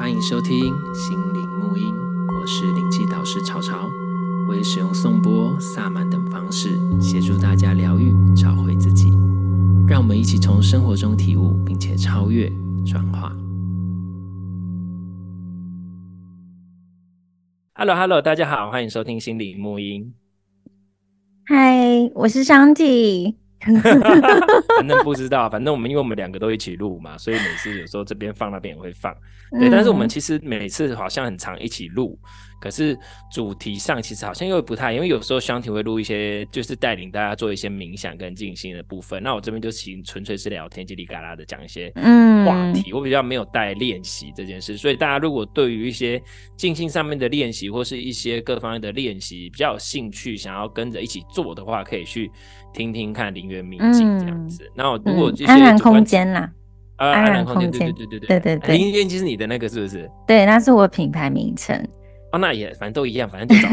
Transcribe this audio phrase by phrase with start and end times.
[0.00, 1.94] 欢迎收听心灵沐音，
[2.34, 3.86] 我是灵气导师潮潮，
[4.48, 9.10] 我会使用颂钵、萨满等方式协助大家疗愈、找回自己。
[9.86, 12.50] 让我们一起从生活中体悟，并且超越、
[12.86, 13.36] 转化。
[17.74, 20.14] Hello，Hello，大家好，欢迎收听心灵沐音。
[21.44, 23.36] 嗨，我是香缇。
[24.76, 29.14] 反正不知道，反正我们因为我们两个都一起录嘛，所以每次有时候这边放那边也会放。
[29.58, 32.18] 对，但是我们其实每次好像很常一起录。
[32.60, 32.96] 可是
[33.32, 39.22] 主题上其实好像又不太，因为有时候香缇会录一些，就是带领大家做一些冥想跟静心的部分。
[39.22, 41.90] 那我这边就请纯粹是聊天，叽里嘎啦的讲一些
[42.44, 42.90] 话题。
[42.90, 46.22] 嗯、我比较没有带练习这件事，所以大家如果对于一些
[46.56, 52.30] 静心上面的练习，或是一些各方面的练习比较有兴趣，想要跟着一起做的话，可以去
[52.74, 54.70] 听听看林园冥境这样子。
[54.74, 56.52] 那、嗯、如果这些、嗯、安然空间啦，
[56.98, 60.10] 呃，安然空间，对对对对对对对，林园就是你的那个是不是？
[60.26, 61.82] 对，那是我品牌名称。
[62.32, 63.70] 哦，那也反正都一样，反正就找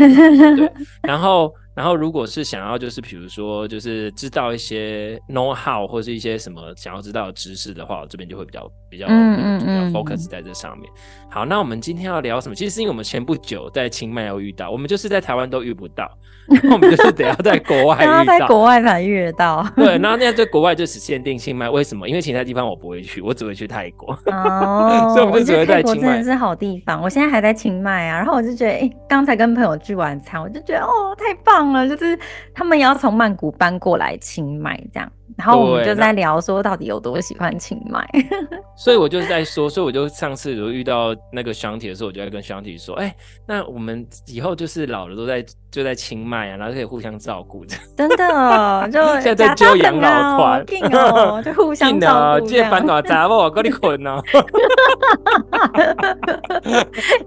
[0.56, 0.72] 对。
[1.04, 10.92] 然后，然后如果是想要就是比如说就是知道一些 know how 或是一些什么想要知道的知识的话，我这边就会比较比较嗯嗯嗯比较 focus 在这上面。
[11.30, 12.56] 好，那我们今天要聊什么？
[12.56, 16.10] 其实是因为我们前不久在清迈又遇到，我们就是在台湾都遇不到。
[16.48, 19.70] 然后 我们就是得要在国外遇到，在国外才遇得到。
[19.76, 22.08] 对，然后那在国外就只限定清迈，为什么？
[22.08, 24.18] 因为其他地方我不会去，我只会去泰国。
[24.28, 26.02] 哦， 所以我们就只会在清迈。
[26.02, 28.18] 泰国真的是好地方，我现在还在清迈啊。
[28.18, 32.18] 然后我就觉得，哎、欸，刚才跟朋友聚完餐，我就觉得，哦，太棒就是
[32.54, 35.12] 他们也要从曼谷搬过来清迈这样。
[35.36, 38.08] 然后我们就在聊说，到底有多喜欢清迈。
[38.78, 47.76] 所以我就是在说，所以我就上次有遇到那个香体的时候，我就在跟香体说，哎、欸，那我们以后就是老了都在就在清迈啊，然后可以互相照顾着。
[47.98, 52.46] 真的，就现在在揪养老团，哦，就互相 照顾。
[52.46, 54.22] 借搬多杂我跟你混哦。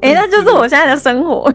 [0.00, 1.52] 哎，那就是我现在的生活。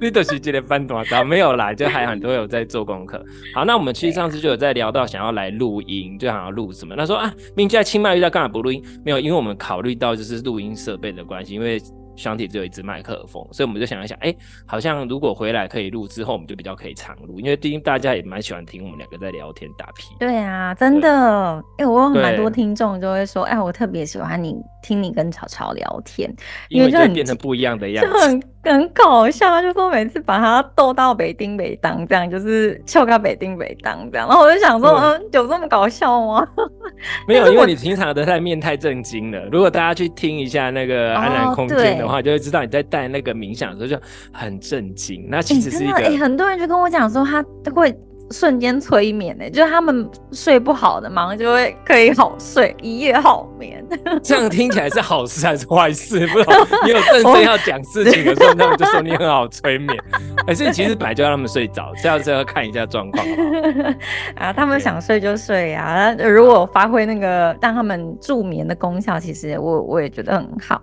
[0.00, 3.22] 你都是记得搬多杂，没有啦，就还很多有在做功课。
[3.54, 5.71] 好，那我们其实上次就有在聊到想要来录。
[5.80, 6.94] 音就想要录什么？
[6.94, 8.84] 他说啊，明明在清迈遇到，干嘛不录音？
[9.04, 11.80] 没有，因为我们考虑到就是录音设备的关系，因为。
[12.14, 20.14] 箱体只有一支麦克风，所以我们就想一想，哎、欸，好像如果回来可以录，之后我们就比较可以常录，因为毕竟大家也蛮喜欢听我们两个在聊天打屁。
[20.20, 21.08] 对啊，真的，
[21.78, 26.30] 哎、欸，我有蛮多听众就会说，哎、欸，我特别喜欢你听你跟草草聊天，
[26.68, 29.60] 因为就变成不一样的样子，就很很搞笑。
[29.62, 36.46] 就说每次把他逗到北丁北当这样，就是笑到北丁北当这样，然后我就想说，嗯，有这么搞笑吗？
[37.26, 39.44] 没有，因为 你平常的在面太震惊了。
[39.50, 45.26] 如果大家去听一下那个安然空间的话，哦、就会知道你在带那个冥想的时候就很震惊。
[45.28, 47.42] 那其实是一个，很多人就跟我讲说，他
[47.74, 47.92] 会
[48.30, 53.84] 瞬间催眠呢，就是他们睡不好的嘛，就会可以好睡， 一夜好眠。
[54.22, 56.26] 这样听起来是好事还是坏事？
[56.28, 59.96] 不知道你有正式要讲事情的时候，他们就说你很好催眠。
[60.46, 63.26] 可是其实本来就让他们睡着，这样子要看一下状况。
[64.36, 66.12] 啊，他们想睡就睡啊。
[66.14, 70.80] 如果发挥那个让他们助眠的功效，其实我我也觉得很好。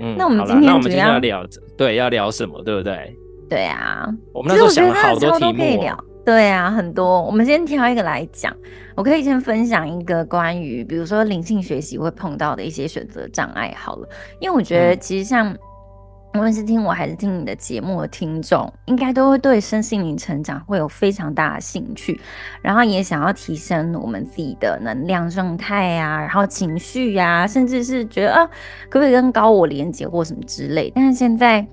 [0.00, 1.44] 嗯，那我们今天，那我们要聊，
[1.76, 3.14] 对，要聊什么，对不对？
[3.50, 5.84] 对啊，我们那时候想了好多题目。
[6.28, 7.22] 对啊，很多。
[7.22, 8.54] 我们先挑一个来讲。
[8.94, 14.06] 我可以先分享一个关于，比如说灵性学习会碰到的一些选择障碍好了，
[14.38, 15.48] 因为我觉得其实像。
[15.48, 15.58] 嗯
[16.34, 22.20] 无论是听我还是听你的节目的听众，应该都会对身心灵成长会有非常大的兴趣，
[22.60, 28.46] 然后也想要提升我们自己的能量状态啊，然后情绪呀、啊，甚至是觉得啊，
[28.90, 30.92] 可不可以跟高我连接或什么之类。
[30.94, 31.66] 但是现在。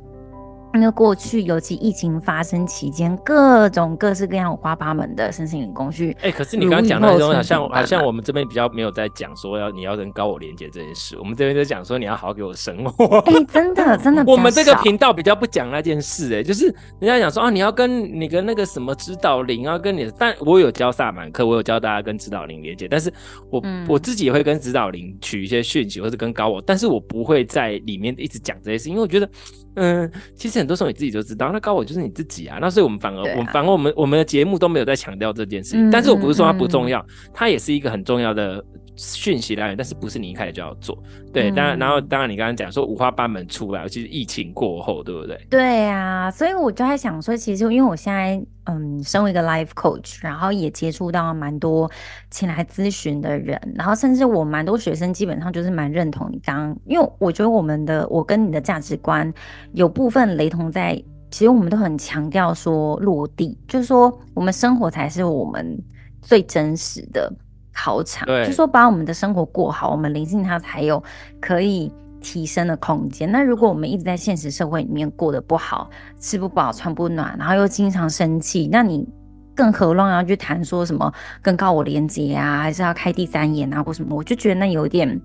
[0.75, 6.11] 因为过去，尤其疫情发生期间，各种各式各样五花八门的身心灵工具。
[6.19, 13.19] 哎、欸，可是你刚刚讲的那种，好像好像我们这边比较没有在讲说要你要跟高我连接这件事，我们这边在讲说你要好好给我生活。
[13.19, 16.65] 哎、欸，真的真的，我们这个频道比较不讲那件事、欸，哎，就是
[16.99, 23.11] 人家讲说啊，你要跟你跟那个什么指导灵啊跟你，但我有教萨满课，我有教大家跟指导灵连接，但是
[23.49, 29.29] 我、嗯、我自己也会跟指导灵取一些讯息，或者跟高我，但是我不会在里面一直讲这些事，因为我觉得。
[29.75, 32.57] 嗯，其实很多时候你自己就知道，那高我就是你自己啊。
[32.59, 35.89] 那所以我们反而，啊、我们反而我们我们的节目都没有在强调这件事情。
[35.89, 38.63] 嗯、但是我不是说它不重要，嗯、它也是一个很重要的
[38.95, 39.77] 讯息来源。
[39.77, 40.97] 但是不是你一开始就要做？
[41.33, 45.47] 对，当然，然后当然你刚刚讲说五花八门出来，其实疫情过后，对不对？
[45.49, 48.41] 对啊，所以我就在想说，其实因为我现在。
[48.67, 51.87] 嗯，身为一个 life coach，然后也接触到蛮多
[52.31, 59.31] 前来咨询的人，然后甚至我蛮多学生基本上就是蛮认同你刚刚，因为我觉得我们的我跟你的价值观
[59.73, 60.95] 有部分雷同在，
[61.29, 65.79] 其实我们都很强调说落地，就是说我们生活才是我们
[66.23, 67.31] 最真实的
[67.75, 71.03] 考场，就说把我们的生活过好，我们灵性它才有
[71.39, 71.91] 可以。
[72.21, 73.31] 提升的空间。
[73.31, 75.87] 那如果我们一直在现实社会里面过得不好，
[76.19, 79.07] 吃不饱穿不暖，然后又经常生气，那你
[79.53, 84.15] 更何况要去谈说什么更高我连接啊，还是要开第三眼啊，或什么？
[84.15, 85.21] 我就觉得那有点。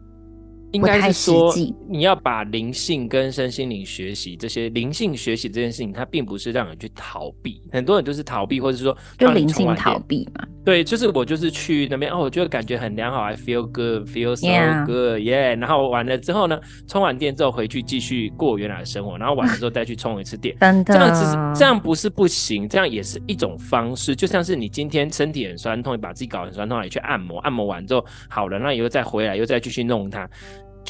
[0.73, 1.53] 应该是说，
[1.89, 7.61] 你要把灵性跟身心灵学习这些灵性学习这件事情，它并不是让人去逃避。
[7.73, 10.47] 很多人就是逃避，或者是说就灵性逃避嘛。
[10.65, 14.47] 对，就是我就是去那边哦，我就感觉很良好，I feel good，feel so
[14.87, 15.59] good，yeah。
[15.59, 20.57] 然后完了之后呢，充完电之后回去继续过原来的生活，然后完了之后再去充一次电。
[20.61, 24.15] 真的，这样子这样不是不行，这样也是一种方式。
[24.15, 30.29] 就像是你今天身体很酸痛，你把自己搞很酸痛，你去按摩，按摩完之后好了，那以后再回来又再继续弄它。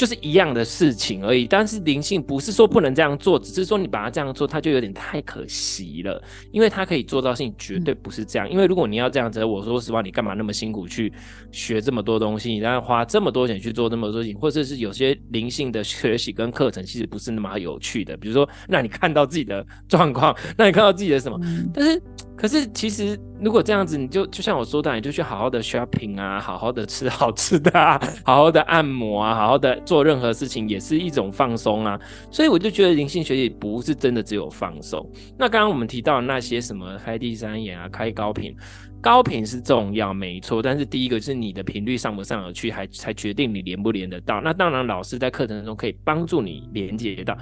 [0.00, 8.50] 就是一样的事情而已，但是灵性不是说不能这样做，只是说你把它这样做，它就有点太可惜了，因为它可以做到的事情绝对不是这样。
[8.50, 11.12] 因为如果你要这样子，我说实话，你干嘛那么辛苦去
[11.52, 21.38] 学这么多东西，然后花这么多钱去做那么多事情，或者是有些灵性的学习跟课程其实不是那么有趣的，比如说让你看到自己的状况，让你看到自己的什么，
[21.74, 22.02] 但是。
[22.40, 32.00] 可是其实，如果这样子，你就就像我说的，你就去好好的 shopping 啊，好好的 吃好吃的啊，好好的按摩啊，好好的做任何事情，也是一种放松啊。
[32.30, 35.06] 所以我就觉得灵性学习不是真的只有放松。
[35.36, 38.56] 那刚刚我们提到那些什么开第三眼啊，开高频。
[39.02, 44.42] 高频是重要，没错，但是第一个是你的频率上不上得去，还才决定你连不连得到。
[44.42, 47.36] 那当然，老师在课程中可以帮助你连接到，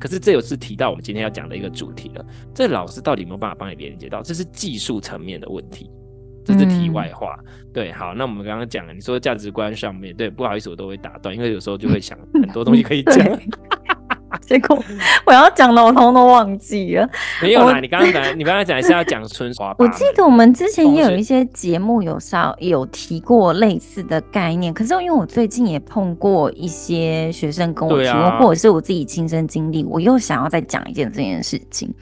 [0.00, 2.26] 可是这又是提到我们今天要讲的一个主题了。
[2.52, 4.22] 这老师到底有没有办法帮你连接到？
[4.22, 5.88] 这是技术层面的问题，
[6.44, 7.38] 这是题外话。
[7.46, 13.16] 嗯、对，好，那我们刚刚讲了，你说价值观上面，对，不好意思，我都会打断，因为有时候就会想 很多东西可以讲。
[14.42, 14.82] 结果
[15.24, 17.08] 我要讲的我通通都忘记了。
[17.42, 19.74] 没有啦，你刚刚讲， 你刚刚讲是要讲春花。
[19.78, 31.92] 我记得我们之前也有一些节目有稍有提过类似的概念，可是因为我最近也碰过一些学生跟我提过，啊、或者是我自己亲身经历，我又想要再讲一件这件事情，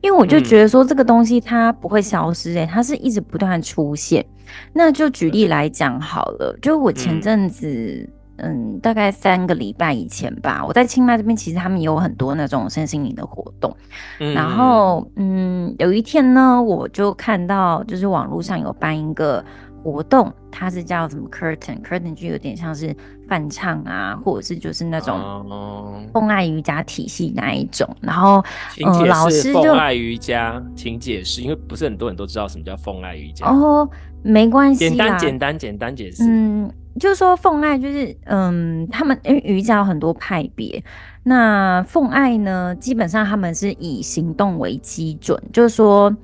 [0.00, 4.24] 因为我就觉得说这个东西它不会消失、欸，诶、嗯，它是一直不断出现。
[4.72, 7.68] 那就举例来讲好了，就我前阵子。
[7.68, 8.12] 嗯
[8.42, 13.74] 嗯，大概三个礼拜以前吧，我在清迈这边，其实他们也有很多那种身心灵的活动。
[14.18, 19.44] 嗯，然后嗯，有一天呢，我就看到就是网络上有办一个
[19.82, 22.94] 活动，它是叫什么 curtain，curtain 就有点像是
[23.28, 27.88] 翻唱啊，或者是就是那种风爱瑜伽体系那一种。
[28.00, 28.44] 然后
[28.84, 33.46] 嗯，老师就风爱瑜伽，请解释，因为不是很多人都知道什么叫风爱瑜伽。
[33.46, 33.88] 哦，
[34.22, 36.24] 没关系，简单简单简单解释。
[36.26, 36.68] 嗯。
[37.00, 40.82] 就是说，奉爱就是，嗯，他们因为瑜伽有很多派别，
[41.22, 46.14] 那奉爱呢，基本上他们是以行动为基准，就是说，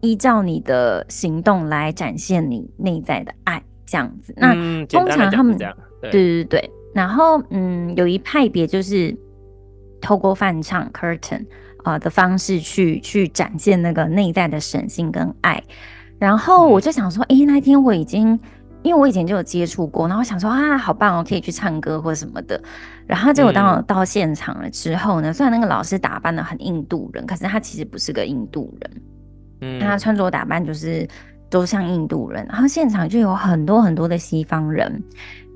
[0.00, 4.34] 依照你的行动来展现你内在的爱，这样子。
[4.36, 4.52] 那
[4.86, 9.16] 通常他们，对对对对，然后嗯，有一派别就是
[10.00, 11.46] 透过翻唱 curtain
[11.84, 15.62] 啊、呃、的方式去去展现那个内在的神性跟爱。
[16.18, 18.38] 然后我就想说，哎、嗯，那天我已经。
[18.84, 22.60] 因为我以前就有接触过，然后想说啊，好棒哦，可以去唱歌或什么的。
[23.06, 29.02] 然后结果当我到现场了之后呢，嗯、虽然那个老师打扮的很印度人，可是他其实不是个印度人。
[29.62, 31.06] 嗯，他穿着打扮就是
[31.50, 32.46] 都像印度人。
[32.48, 35.02] 然后现场就有很多很多的西方人，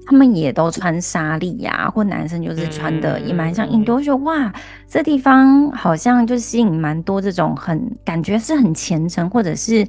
[0.07, 3.95] 他们也都穿纱丽呀、啊，或男生就是穿的也蛮像印度。
[3.95, 4.53] 我觉得哇，
[4.89, 9.87] 这地方好像就吸引蛮多这种很感觉是很虔诚，或者是。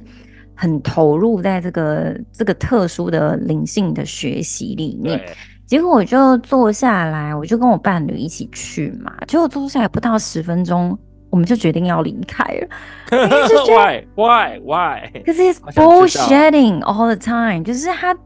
[0.54, 5.20] 很投入在这个这个特殊的灵性的学习里面，
[5.66, 9.12] 结果我就坐下来，我就跟我伴侣一起去嘛。
[9.26, 10.96] 结果坐下来不到十分钟，
[11.30, 12.68] 我们就决定要离开了。
[13.10, 14.04] Why?
[14.14, 14.60] Why?
[14.60, 15.10] Why?
[15.12, 18.16] Because he's bullshitting all the time，就是他。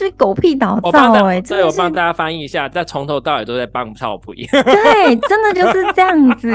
[0.00, 1.42] 嗯是狗屁倒灶哎、欸！
[1.42, 4.46] 对，我帮大家翻译一下，在从头到尾都在帮操屁。
[4.50, 6.48] 对，真的就是这样子。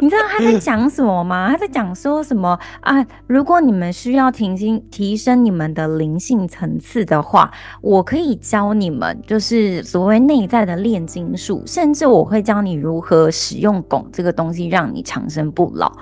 [0.00, 1.48] 你知道他在讲什么吗？
[1.50, 3.04] 他在讲说什么啊？
[3.26, 7.50] 如果你们需要提升提升你们的灵性层次的话，
[7.80, 15.92] 我可以教你们，就是所谓内在的炼金术，甚至我会教你如何使用汞这个东西，让你长生不老。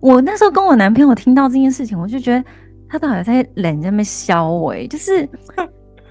[0.00, 2.42] 我那时候跟我男朋友听到这件事情，我就觉得
[2.88, 5.28] 他到底在冷这么消委，就是。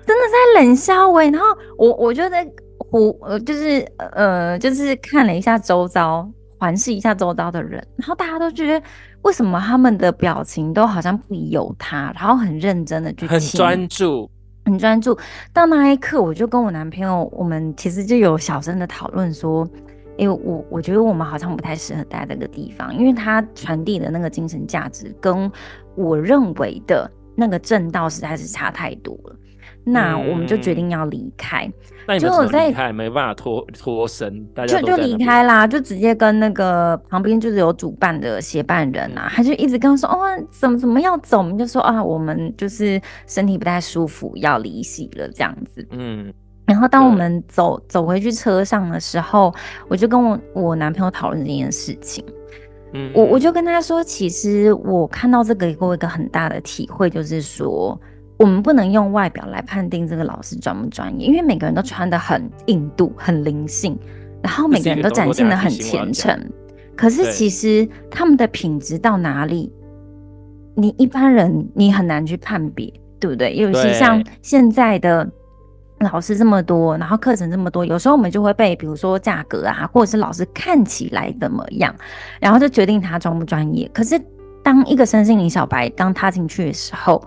[0.05, 2.45] 真的在冷笑喂，然后我我就在
[2.77, 6.29] 胡呃，就是呃，就是看了一下周遭，
[6.59, 8.85] 环视一下周遭的人，然后大家都觉得
[9.21, 14.29] 为什么他们的表情都好像不疑有他，然后很认真的去很专注，
[14.65, 15.17] 很专注。
[15.53, 19.67] 到那一刻，我就跟我男朋友，我们其实就有小声的讨论说，
[20.17, 25.49] 哎，我我觉得我们好像不太适合待在这个地方，因为他传递的那个精神价值跟
[25.95, 29.35] 我认为的那个正道实在是差太多了。
[29.83, 31.69] 那我们就决定要离开。
[32.07, 32.91] 那你们怎么离开？
[32.91, 41.37] 没办法脱脱身，大家就就离开啦，就直接跟那个旁边就是有主办的协办人啊，他就一直跟我说，哦，怎么怎么要走？
[41.37, 45.85] 我们就说啊，我们就是身体不太舒服，要离席了这样子。
[45.91, 46.33] 嗯。
[46.65, 49.53] 然后当我们走走回去车上的时候，
[49.89, 52.23] 我就跟我我男朋友讨论这件事情。
[52.93, 57.99] 嗯，我我就跟他说，其实我看到这个给我一个很大的体会，就是说
[58.37, 63.97] 我们不能用外表来判定这个老师专不专业，因为每个人都穿的很印度、很灵性，
[64.41, 66.37] 然后每个人都展现的很虔诚。
[66.95, 69.71] 可是其实他们的品质到哪里，
[70.75, 73.55] 你一般人你很难去判别，对不对？
[73.55, 75.29] 尤其像现在的。
[75.99, 81.95] 老师这么多，然后课程这么多，有时候我们就会被，比如说价格啊，或者是老师看起来怎么样，
[82.41, 83.89] 然后就决定他专不专业。
[83.93, 84.19] 可是
[84.61, 87.25] 当一个身心灵小白刚踏进去的时候，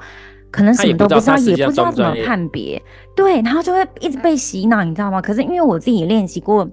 [0.50, 2.82] 可能什么都不知道，也不知道怎么判别，
[3.14, 5.20] 对，然后就会一直被洗脑，你知道吗？
[5.20, 6.68] 可是因为我自己也练习过。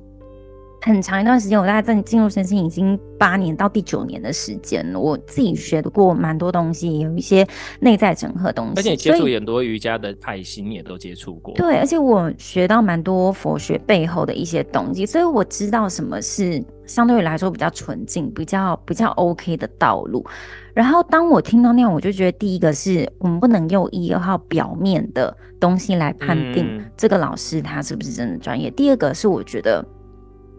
[0.86, 5.00] 很长一段时间，我大概在进入身心已经八年到第九年的时间了。
[5.00, 7.48] 我自己学过蛮多东西，有一些
[7.80, 11.54] 内在整合东西，而且接触很多瑜伽的派系你也都接触过。
[11.56, 20.26] 对，而且我学到蛮多佛学背后的一些东西，所以我知道什么是相对来说比较纯净、比较比较 OK 的道路。
[20.74, 28.70] 然后当我听到那样，我就觉得第一个是我们不能用一号表面的东西来判定这个老师他是不是真的专业。
[28.70, 29.82] 嗯、第二个是我觉得。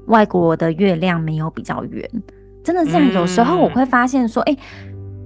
[0.06, 2.08] 外国的月亮没有比较圆，
[2.62, 3.12] 真的这样。
[3.12, 4.60] 有时候我会发现说，哎、嗯欸，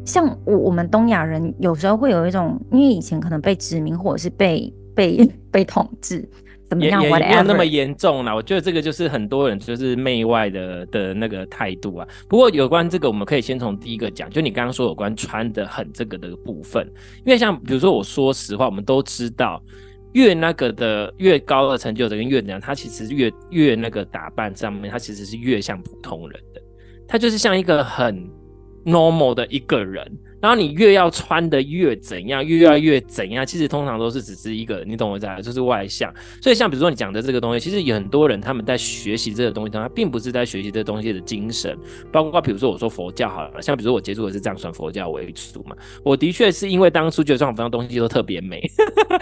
[0.04, 6.28] 像我我们东亚人有时候会有一种，因为以前可能被殖民或者是被被被统治，
[6.68, 7.02] 怎么样？
[7.02, 8.34] 也，也没有那么严重啦。
[8.34, 12.06] 我觉得这个就是很多人就是媚外的的那个态度啊。
[12.28, 16.86] 不过有关这个，我们可以先从第一个讲，就你刚刚说有关穿的很这个的部分，
[17.24, 19.62] 因为像比如说我说实话，我们都知道。
[20.18, 26.60] 越那个的越高的成就者跟越怎样，他其实越越那个打扮上面，他其实是越像普通人的，
[27.06, 28.28] 他就是像一个很
[28.84, 30.04] normal 的一个人。
[30.40, 36.12] 然后你越要穿的越怎样，越要越怎样，其实通常都是只是一个，你懂我意思啊，就是外向。
[36.40, 41.76] 所以像比如说你讲的这个东西，其实有很多人他们在学习这个东西，他并不是在学习这个东西的精神。
[42.12, 48.60] 包括比如说我说佛教好了，像比如说我接触的是藏传佛教为主嘛，我的确是因为当初觉得藏传佛教东西都特别美，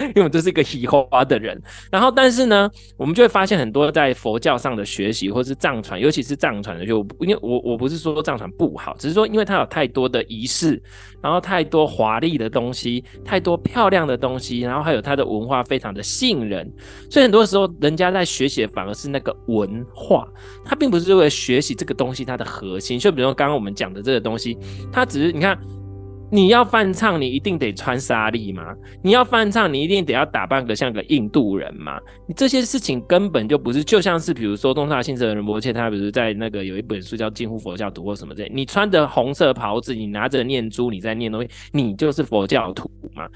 [0.08, 1.60] 因为我就是一个喜花的人。
[1.90, 10.82] 然后但是呢，我们就会发现很多在佛教上的学习，或是藏传，尤其是藏传的，就因为我我不是说藏传不好，只是说因为它有太多的仪式。
[11.22, 16.70] 然后太多华丽的东西，太多漂亮的东西，然后还有它的文化非常的吸引人，
[17.10, 20.26] 所以很多时候人家在学习的反而是那个文化，
[20.64, 22.98] 它并不是为了学习这个东西它的核心。
[22.98, 24.58] 就比如说刚刚我们讲的这个东西，
[24.92, 25.58] 它只是你看。
[26.28, 28.74] 你要翻唱，你一定得穿纱丽吗？
[29.00, 32.00] 你要翻唱，你一定得要打扮个像个印度人吗？
[32.26, 43.28] 你这些事情根本就不是，就像是比如说东大信哲仁波切，他比如在那个有一本书叫《近乎佛教徒》或什么这，你穿着红色袍子，你拿着念珠，你在念东西，你就是佛教徒吗？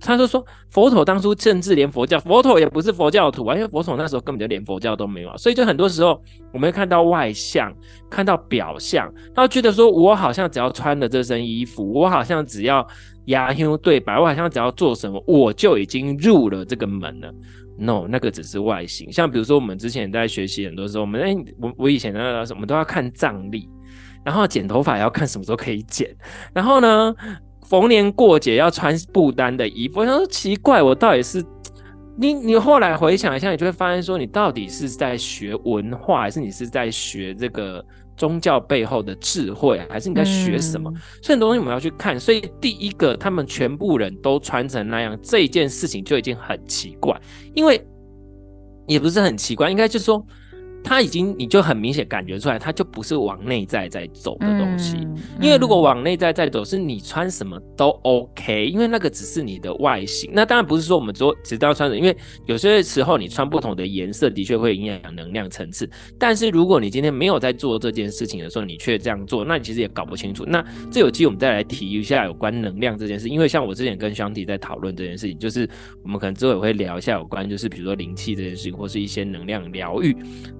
[0.00, 7.72] 他就说，佛陀当初甚至连佛教，佛陀也不是佛教徒啊，因为佛陀那时候根本就连佛教都没有，所以就很多时候我们会看到外相，
[8.08, 12.86] 看到表象，他觉得说我好像只要穿了这身衣服，我好像只要
[13.26, 17.32] 牙香对白，我好像只要做什么，我就已经入了这个门了。
[17.80, 19.12] No，那个只是外形。
[19.12, 23.68] 像比如说我们之前在学习很多时候，我们哎，我我以前那个什么都要看藏历，
[24.24, 26.12] 然后剪头发要看什么时候可以剪，
[26.52, 27.14] 然后呢，
[27.68, 31.44] 逢年过节要穿不单的衣服，我想说奇怪，我到底是
[32.16, 32.32] 你？
[32.32, 37.84] 你后来回想一下，你就会发现说，你到底是在学文化，还是你是在学这个
[38.16, 40.90] 宗教背后的智慧，还是你在学什么？
[40.90, 42.18] 嗯、所以很多东西我们要去看。
[42.18, 47.14] 所以第一个，他们全部人都穿成那样，这一件事情就已经很奇怪，
[47.54, 47.86] 因为
[48.86, 50.24] 也不是很奇怪，应该就是说。
[50.82, 54.96] 他已经，你就很明显感觉出来，他就不是往内在在走的东西。
[55.40, 60.30] 因为如果往内在在走，是你穿什么都 OK，因为那个只是你的外形。
[60.32, 62.16] 那当然不是说我们说只要穿着，因为
[62.46, 65.88] 有些时候你穿不同的颜色，的确会影响能量层次。
[66.18, 70.44] 但是如果你今天没有在做这件事情的时候，你却这样做，那你其实也搞不清楚。
[70.46, 75.68] 那这有机会我们再来提一下有关能量这件事，因为像我之前跟香缇在讨论这件事情，就是
[76.02, 80.16] 我们可能之后也会聊一下有关，就是比如说灵气这件事情，或是一些能量疗愈。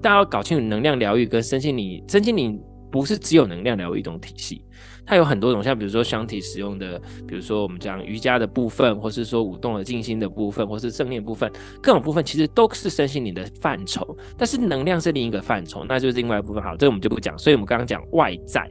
[0.09, 2.59] 大家要搞清楚能量疗愈跟身心灵，身心灵
[2.91, 4.65] 不是只有能量疗愈一种体系，
[5.05, 11.47] 它有很多种，像比如说箱体使用的，比如说我们讲瑜伽的部分，或是说舞动的静心的部分，或是正念部分，
[11.79, 16.63] 各种部分其实都是身心灵的范畴，但是能量是另一个范畴，那就是另外一部分。
[16.63, 17.37] 好，这个我们就不讲。
[17.37, 18.61] 所以我们刚刚讲外在，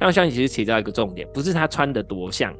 [0.00, 2.52] 刚箱体其实提到一个重点，不是他穿的多像。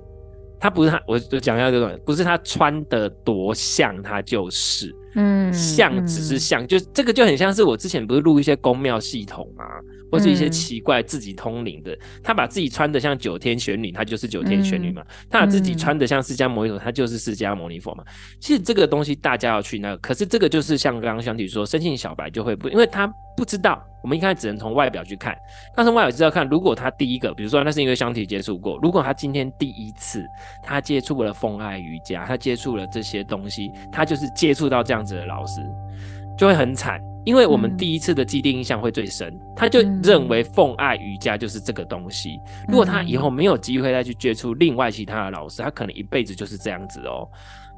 [0.63, 9.67] 他不是他，我就讲一下这种，不是他穿的多像，他就是，嗯，像只是像，嗯、就这个就很像是我之前不是录一些宫庙系统啊，
[10.13, 18.05] 或是一些奇怪自己通灵的，嗯、他把自己穿的像九天玄女，他就是九天玄女嘛，嗯、他把自己穿的像释迦牟尼佛，他就是释迦牟尼佛嘛。
[18.39, 23.83] 其实这个东西大家要去那个，可是这个就是像刚刚香缇说，生性小白就会不，因为他不知道。
[24.03, 25.33] 我们一开始只能从外表去看，
[25.77, 30.27] 但是外表知道看，如果他第一个，比如说那是因为香缇接触过，如果他今天第一次
[30.61, 35.61] 他接触了风爱瑜伽，他接触了这些东西，他就是接触到这样子的老师，
[36.37, 42.39] 就会很惨，因为我们第一次的既定印象会最深，他就认为奉爱瑜伽就是这个东西。
[42.69, 47.29] 如果他以后没有机会再去接触另外其他的老师，他可能一辈子就是这样子哦。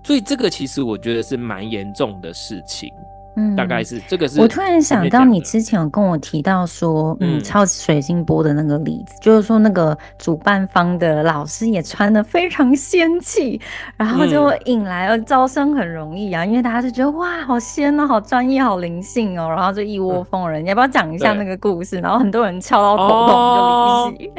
[0.03, 2.91] 所以这个其实我觉得是蛮严重的事情。
[3.37, 4.41] 嗯，大概是这个是。
[4.41, 13.61] 我突然想到，你之前有跟我提到说，嗯，敲水晶钵的那个例子，嗯、就是说那个主办方的老师也穿的非常仙气，
[13.97, 20.63] 然后就引来了招生很容易啊，嗯、因为大家就觉得哇，好仙哦，好专业，好灵性哦，然后就一窝蜂人。
[20.63, 21.99] 嗯、你要不要讲一下那个故事？
[22.01, 24.33] 然后很多人敲到头痛就离席。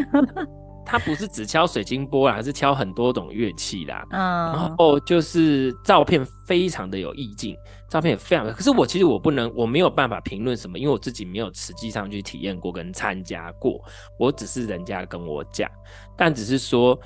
[0.88, 4.04] 他不是只敲水晶钵啦，还是敲很多种乐器啦。
[4.12, 4.20] 嗯，
[4.54, 7.58] 然后就是照片非常的有意境，
[7.90, 8.52] 照片也非常的。
[8.54, 13.80] 可是我其实我不能，我没有办法评论什么，因为我自己没有实际上去体验过跟参加过。
[14.18, 15.70] 我只是人家跟我讲，
[16.16, 16.98] 但只是说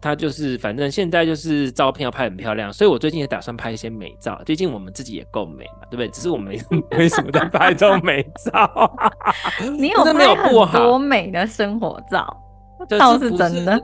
[0.00, 4.40] 他就是反正现在就是照片要拍很漂亮，所以我最近也打算拍一些美照。
[4.46, 6.08] 最近我们自己也够美嘛，对不对？
[6.08, 6.56] 只是我们
[6.92, 8.92] 为 什么在拍这种美照。
[9.78, 12.44] 你有拍很多美的生活照。
[12.96, 13.76] 倒是真的，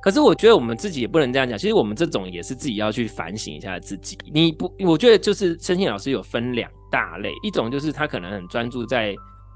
[0.00, 1.58] 可是我觉得我们自己也不能这样讲。
[1.58, 4.16] 其实我们这种也是自己要去反省一下自己。
[4.32, 9.14] 你不，我觉得就是生性老师有分两大类，一种就是他可能很专注在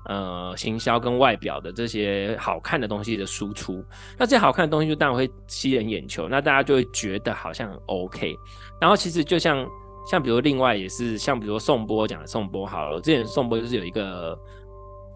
[0.09, 3.85] 呃行销跟外表的这些好看的东西的输出，
[4.19, 8.35] 那这些好看的东西就当然会吸人眼球，那大家就会觉得好像 OK。
[8.81, 9.67] 然后其实就像
[10.11, 14.39] 像比如另外也是像比如宋波讲的宋波好了，之前宋波就是有一个。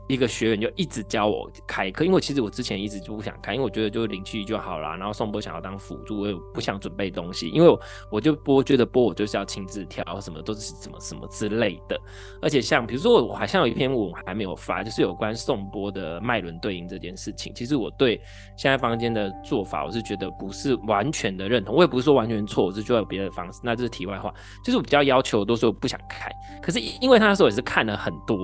[0.09, 4.97] 一个学员就一直教我开课，因为其实我之前一直就不想开，因为我觉得就灵气就好了。
[4.97, 7.81] 然后宋波想要当辅助，我也不想准备东西，因为我
[8.13, 11.99] 我就播觉得播我就是要亲自挑，什么都是什么什么之类的。
[12.41, 17.53] 而且像比如说我好像有一篇文还没有发，就是有关宋波的脉轮对应这件事情。
[17.55, 18.21] 其实我对
[18.57, 23.61] 现在房间的做法，我是觉得不是完全的认同，我也不是说完全错，我是觉得有别的方式。
[23.65, 24.33] 那这是题外话，
[24.65, 26.31] 就是我比较要求，都说我不想开。
[26.63, 28.37] 可是因为那时候也是看了很多。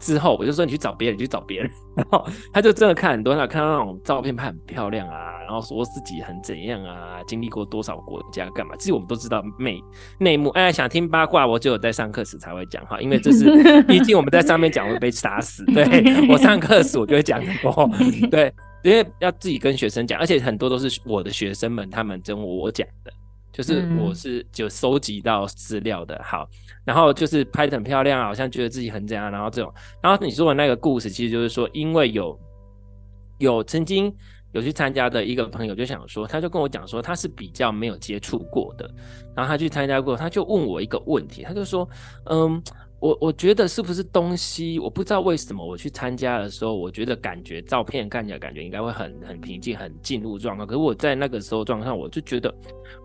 [0.00, 8.74] 之后我就说，你去找别人，你去找别人， 然后他就真的看很多，他看到那种照片拍很漂亮啊，然后说自己很怎样啊，经历过多少国家干嘛？
[8.76, 9.80] 其实我们都知道内
[10.18, 10.48] 内幕。
[10.50, 13.50] 哎，想听八卦，我只有在上课时才会讲哈，因为这是
[13.84, 15.64] 毕竟我们在上面讲会被杀死。
[15.66, 15.84] 对，
[16.28, 17.90] 我上课时我就会讲很多，
[18.30, 23.12] 对，因为要自己跟学生讲，而且很多都是我的学生们他们跟我讲的。
[23.60, 26.48] 就是我是就收集到资料的，好，
[26.84, 29.70] 然后就是拍的很漂亮，好像觉得自己很怎样，然后这种，
[30.02, 32.38] 然后你说的那个故事，其实就是说，因为有
[33.38, 34.10] 有曾经
[34.52, 38.90] 有去参加的一个朋友就想说，他就跟我讲说，他是比较没有接触过的，
[39.36, 41.88] 然后他去参加过，他就问我一个问题，他就说，
[42.24, 42.62] 嗯。
[43.00, 44.78] 我我觉得是不是东西？
[44.78, 50.68] 我不知道为什么我去参加的时候，我觉得感觉照片看起来感觉应该会很很平静，很进入状况。
[50.68, 52.54] 可是我在那个时候状况，我就觉得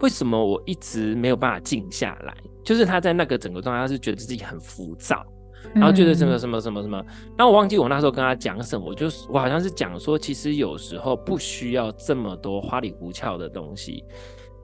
[0.01, 2.35] 为什么我一直没有办法静下来？
[2.61, 5.25] 就是他在那个整个状态，他是觉得自己很浮躁，
[5.73, 6.97] 然后觉得什么什么什么什么。
[7.37, 14.03] 然后我忘记我那时候跟他讲什么，我就我好像是讲说，其实有时候不需要这么多花里胡俏的东西，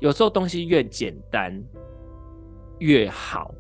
[0.02, 1.58] 有时候东西越简单
[2.80, 3.56] 越好。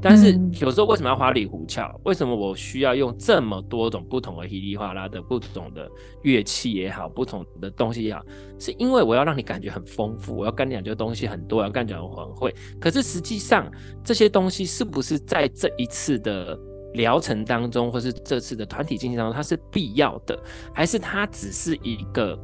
[0.00, 1.90] 但是有时候为什么要花里胡俏？
[2.04, 5.88] 为什么我需要用这么多种不同的稀里哗啦的不同的
[6.22, 8.22] 乐器也好，不同的东西也好？
[8.58, 12.54] 是因为我要让你感觉很丰富，我要跟你讲这东西很多，我要跟你讲我很会。
[12.78, 13.68] 可是实际上
[14.04, 16.56] 这些东西是不是在这一次的
[16.92, 20.38] 疗程当中，或是这次的团体进行当中，它是必要的，
[20.72, 22.38] 还是它只是一个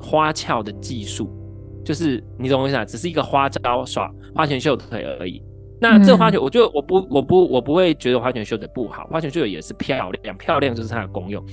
[0.00, 1.28] 花俏的技术？
[1.84, 2.84] 就是你懂我意思啊？
[2.84, 5.42] 只是一个花招耍花拳绣腿而已。
[5.80, 11.44] 那这个花拳，我就我不我不我不会觉得花拳绣的不好，花拳绣的也是漂亮，漂亮就是它的功用。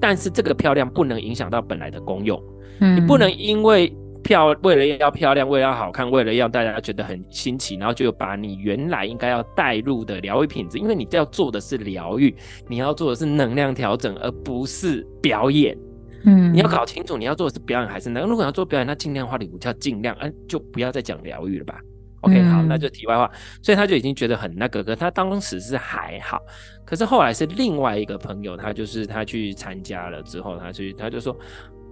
[0.00, 2.40] 但是这个漂亮不能影响到本来的功用，
[2.80, 3.92] 嗯，你不能因为
[4.22, 12.34] 漂为了要漂亮，为了要好看，为了要大家觉得很新奇，然后就把你原来应该要带入的疗愈品质，因为你要做的是疗愈，
[12.68, 15.76] 你要做的是能量调整，而不是表演。
[16.24, 18.28] 嗯，你要搞清楚你要做的是表演还是能。
[18.28, 21.80] 如果要做表演，那尽量花里胡哨，尽量，嗯，就不要再讲疗愈了吧。
[22.22, 23.30] OK，好，那就题外话，
[23.62, 26.40] 所以他就已经觉得很那个，可他当时是还好，
[26.84, 31.36] 可是后来是另外一个朋友，他就是他去参加了之后，他去他就说，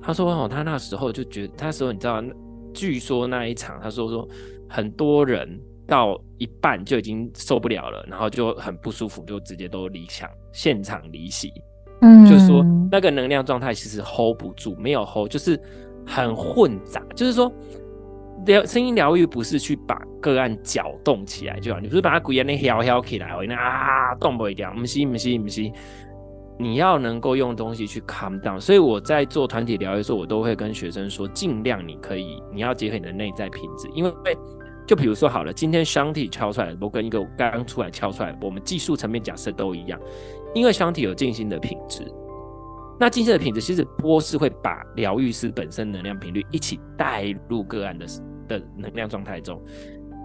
[0.03, 2.23] 他说哦，他那时候就觉得，他说你知道，
[2.73, 4.27] 据说那一场，他说说
[4.69, 11.53] 很多人到一半就已经受不了了，然后就很不舒服，就直接都离场，现场离席。
[12.03, 15.61] 嗯，就是说那个能量状态其实 hold 不住，没有 hold，就是
[16.07, 17.05] 很混杂。
[17.15, 17.53] 就是说
[18.47, 25.71] 疗声音疗愈不是去把个案搅动起来就好，你不是把它鼓那摇摇起来，哦那啊动不掉，不是不是不是。
[26.59, 34.13] 你要能够用东西去 calm down，所以我在做团体疗愈的时候，我都会跟学生说，尽量你可以，你要结合你的内在品质，因为
[34.87, 39.99] 就比如说好了，今天箱体敲出来的，我跟一个刚刚出来敲出来，我们技术层面假设都一样，
[40.55, 42.05] 因为箱体有静心的品质，
[42.99, 48.07] 那静心的品质其实波是会把疗愈师本身能量频率一起带入个案的
[48.51, 49.59] 的能量状态中。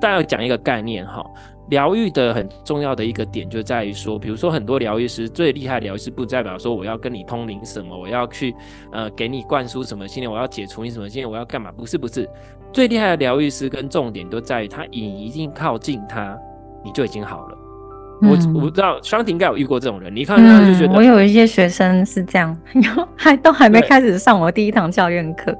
[0.01, 1.23] 但要讲一个概念哈。
[1.69, 8.53] 疗愈的很重要的一个点就在于说，比如说很多疗愈师最厉害疗愈师，不代表说我要跟你通灵什么，我要去
[8.91, 11.71] 呃给你灌输什么信念，我要解除你什么信念，我要干嘛？
[11.71, 12.29] 不是不是，
[12.71, 16.37] 最厉害的疗愈师跟重点都在于他，你一定靠近他，
[16.83, 17.57] 你就已经好了。
[18.21, 22.57] 我我不知道商婷应该有遇过这种人，你看他就觉得、嗯、我有一些学生是这样，
[23.17, 25.53] 还都还没开始上我第一堂教练课，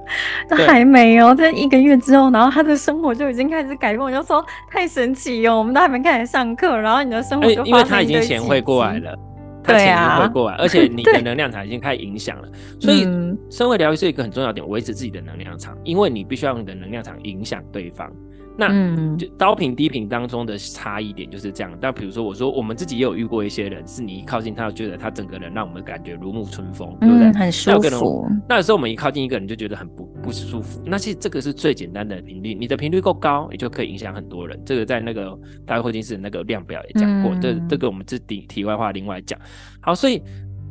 [0.50, 9.14] 都还没有，在一个月之后，然后他的生活就已经开始改变，我就说太神奇哦，我们都还没开始上课，然后你的生活就发生，因为他已经潜会过来了，
[9.62, 12.48] 他潜移会过来，而且 你的能量场已经开始影响了，
[12.80, 13.06] 所以
[13.50, 18.10] 身为疗愈是一个很重要点，维持自己的能量场，因为你必须要用你的能量场影响对方。
[18.58, 21.78] 那就高频低频当中的差异点就是这样。
[21.82, 27.32] 但比如说，我说我们自己也有遇过一些人，是你一靠近他，就觉得他整个人让我们感觉如沐春风，对不对？
[27.34, 28.26] 很舒服。
[28.48, 30.82] 那有时候我们一靠近一个人，就觉得很不不舒服。
[30.86, 34.60] 那其实这个是最简单的频率，你的频率够高，也就可以影响很多人。
[34.66, 37.36] 这个在那个大卫霍金斯那个量表也讲过。
[37.42, 39.40] 这这个我们这题题外话另外讲。
[39.82, 40.22] 好，所以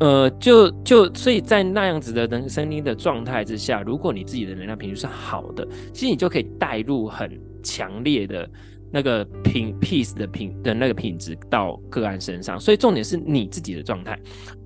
[0.00, 7.28] 呃，就就所以在那样子的能声音的状态之下，如果你自己的能量频率是好的，其实你就可以带入很。
[7.64, 8.48] 强烈的
[8.92, 14.16] 那个品 peace 的品的那个品质到个案身上，所以重点是你自己的状态。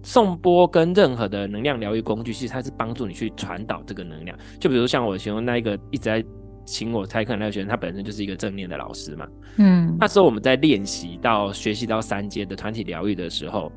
[0.02, 4.36] 颂钵跟任何的能量疗愈工具，其实它是帮助你去传导这个能量。
[4.60, 6.22] 就比如像我形容那一个一直在
[6.66, 9.26] 请我开课那个学生，他本身就是一个正念的老师嘛。
[9.56, 13.72] 嗯，那时候我们在练习到学习到三阶的团体疗愈的时候，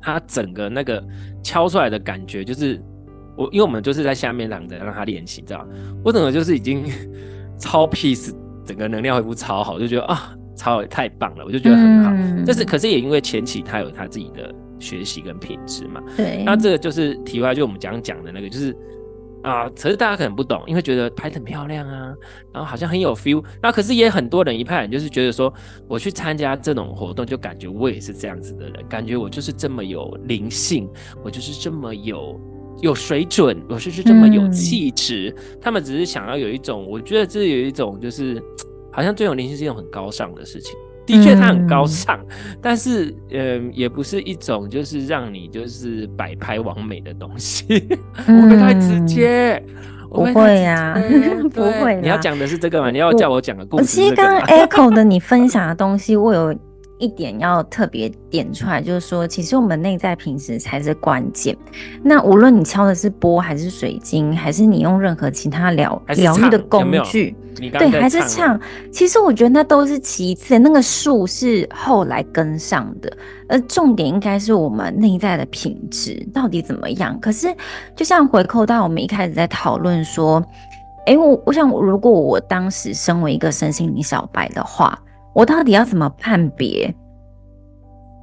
[0.00, 1.04] 他整个那个
[1.42, 2.80] 敲出来的感觉，就是
[3.36, 5.66] 我因为我们就是在下面躺着让他练习，知道
[6.04, 6.84] 我整个就是已经。
[7.60, 12.10] 超 peace，整个能量恢复超好，就觉得啊，超太棒了，我就觉得很好。
[12.12, 16.02] 嗯、但是可是也因为前期他有他自己的学习跟品质嘛。
[16.16, 16.42] 对。
[16.44, 18.74] 那这个就是题外，就我们讲讲的那个，就是
[19.42, 22.14] 啊，可是大家可能不懂，因为觉得拍得很漂亮啊，
[22.52, 23.44] 然后好像很有 feel。
[23.62, 25.52] 那可是也很多人一派人就是觉得说，
[25.86, 30.88] 我去参加这种活动，就感觉我也是这样子的人，感觉我就是这么有灵性，
[31.22, 32.40] 我就是这么有。
[32.80, 38.42] 有水准，我是是这么有气质，嗯、他们只是想要有一种，我觉得这有一种就是，
[38.90, 40.74] 好像这种灵性是一种很高尚的事情。
[41.06, 47.66] 的确，它很高尚，嗯、但是，呃，也不是一种就是让你就是摆拍完美的东西。
[48.28, 49.60] 嗯、我不太直接，
[50.08, 50.96] 不会呀，
[51.52, 51.98] 不会。
[52.00, 52.92] 你要讲的是这个吗？
[52.92, 53.84] 你要叫我讲个故事？
[53.84, 56.56] 其实刚刚 Echo 的你分享的东西，我有。
[57.00, 61.56] 一点要特别点出来，就是说，其实我们内在品质才是关键。
[62.02, 68.60] 那无论你敲的是钵，还是水晶，还是你用任何其他疗疗愈的工具，有有对，还是唱，
[68.92, 73.10] 其实我觉得那都是其次，那个术是后来跟上的，
[73.48, 77.18] 而重点应该是我们内在的品质到底怎么样。
[77.18, 77.52] 可是，
[77.96, 80.44] 就像回扣到我们一开始在讨论说，
[81.06, 84.96] 哎，我我想，如果我当时身为一个身心灵小白的话。
[85.34, 86.94] 我到底要怎么判别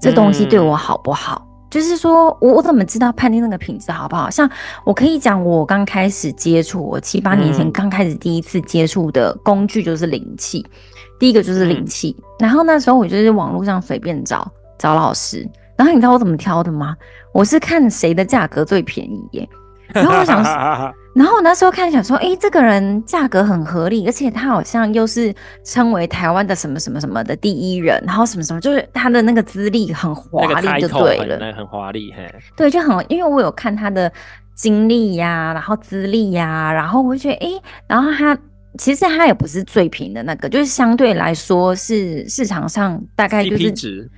[0.02, 1.42] 这东西对我好不好？
[1.46, 4.30] 嗯、就是说我我怎么知道判定那个品质好不好？
[4.30, 4.50] 像
[4.86, 10.72] 我可以讲，我刚开始接触，我七八年前刚开始第一次接触的工具就是灵气，嗯、
[11.20, 12.16] 第一个就是灵气。
[12.20, 16.96] 嗯、然后那时候我就是网络上随便找找老师，然后你知道我怎么挑的吗？
[17.34, 19.50] 我是看谁的价格最便宜耶。
[19.94, 20.52] 然后我想说，
[21.16, 34.12] 然后我那时候看想说，哎，这个人价格很合理，而且他好像又是称为台湾的什么什么什么的第一人，然后什么什么，就是他的那个资历很华丽，就对了，很华丽，嘿，对，就很，因为我有看他的
[34.56, 38.38] 经历呀，然后资历呀，然后我就觉得，哎，然后他
[38.78, 44.10] 其实他也不是最平的那个，就是相对来说是市场上大概就是。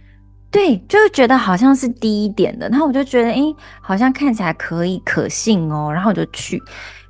[0.51, 3.37] 对，就是觉得好像是低一点的，然后我就觉得，哎，
[3.81, 6.61] 好像看起来可以可信哦，然后我就去。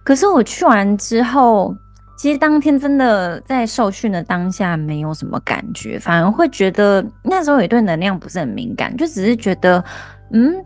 [0.03, 1.73] 可是我去完之后，
[2.17, 9.81] 其实当天真的在受训的当下没有什么感觉，反而会觉得那时候也对能量不是很敏感，就只是觉得，
[10.33, 10.61] 嗯，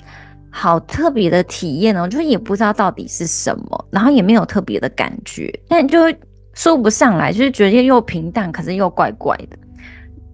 [0.50, 6.00] 好特别的体验哦，就也不知道到底是什么，然后也没有特别的感觉，但就
[6.56, 9.58] 说不上来，就是觉得又平淡，可是又怪怪的。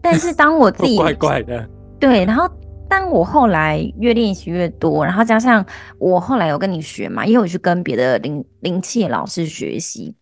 [0.01, 1.67] 但是当我自己 怪怪的，
[1.99, 2.49] 对，然后
[2.87, 5.65] 当我后来越练习越多，然后加上
[5.97, 10.15] 我后来有跟你学嘛，也有去跟别的灵灵气老师学习，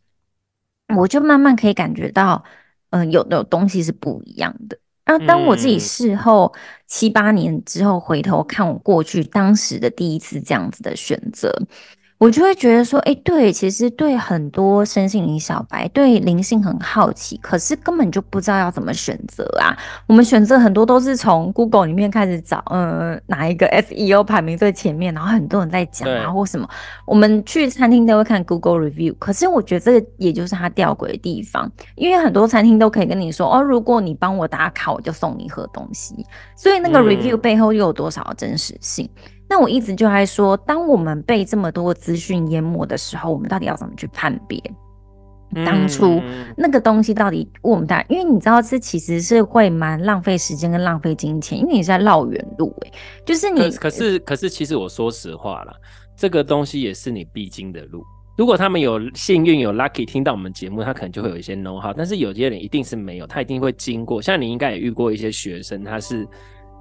[0.96, 2.44] 我就慢慢可以感觉到，
[2.90, 4.78] 嗯、呃，有的东西是不一样的。
[5.06, 6.54] 然后当我自己事后
[6.88, 11.54] 七八年之后回头看我过去当时的第一次这样子的选择。
[12.20, 19.78] 我就会觉得说，哎、欸，对，其实对很多身心灵小白，对灵性很好奇，可是根本就不知道要怎么选择啊。
[20.08, 26.68] 我们选择很多都是从 Google 里面开始找，嗯，哪一个 SEO 排名最前面，然后很多人在讲啊，或什么。
[27.06, 36.26] 我们去餐厅都会看 Google Review，可是我觉得这个也就是它吊诡的地方，因为很多餐厅都可以跟你说，哦，如果你帮我打卡，我就送你盒东西。
[36.56, 39.08] 所以那个 Review 背后又有多少真实性？
[39.16, 44.62] 嗯那我一直就在说，当我们被这么多资讯淹没的时候，我们到底要怎么去判别？
[45.66, 46.22] 当初
[46.58, 52.94] 那个东西到底我们大，因为你知道，这其实是会蛮浪费时间跟浪费金钱，因为你是在绕远路诶、欸，
[53.26, 53.72] 就是你。
[53.72, 55.74] 可是可是，其实我说实话啦，
[56.18, 58.04] 这个东西也是你必经的路。
[58.38, 64.22] 如果他们有幸运有 lucky 听到我们节目，他可能就会有一些 know how，但是有些人一定是没有，他一定会经过。
[64.22, 66.28] 像你应该也遇过一些学生，他是。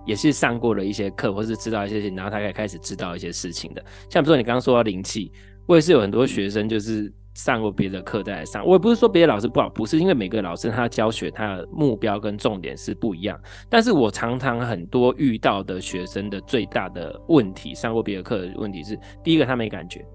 [0.06, 3.84] 也是上过了一些课，或是知道一些事情，然后他才开始知道一些事情的。
[4.08, 5.30] 像比如说你刚刚说到灵气，
[5.66, 8.64] 我也是有很多学生就是上过别的课再来上。
[8.64, 13.38] 我也不是说别的老师不好，不是因为每个老师他教学他的目标跟重点是不一样。
[13.68, 20.06] 但是我常常很多遇到的学生的最大的问题，上过别的课的问题是，第一个他没感觉，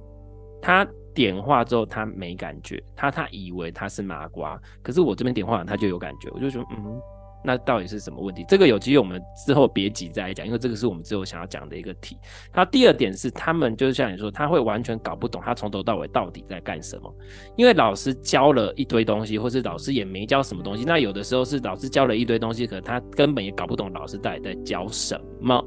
[0.62, 7.00] 他点化之后他没感觉，他他以为他是麻瓜，可是我这边点化完他就有感觉，我就说嗯。
[7.44, 8.46] 那到底是什么问题？
[8.48, 12.18] 这个有机会我们之后别急再来讲，因为这个是我们之后想要讲的一个题。
[12.52, 17.14] 他第二点是，他们就是像你说，他会完全搞不懂他从头到尾到底在干什么，
[17.56, 20.84] 因为老师教了一堆东西，或是老师也没教什么东西。
[20.84, 25.64] 那有的时候是老师教了一堆东西，可他根本也搞不懂老师到底在教什么。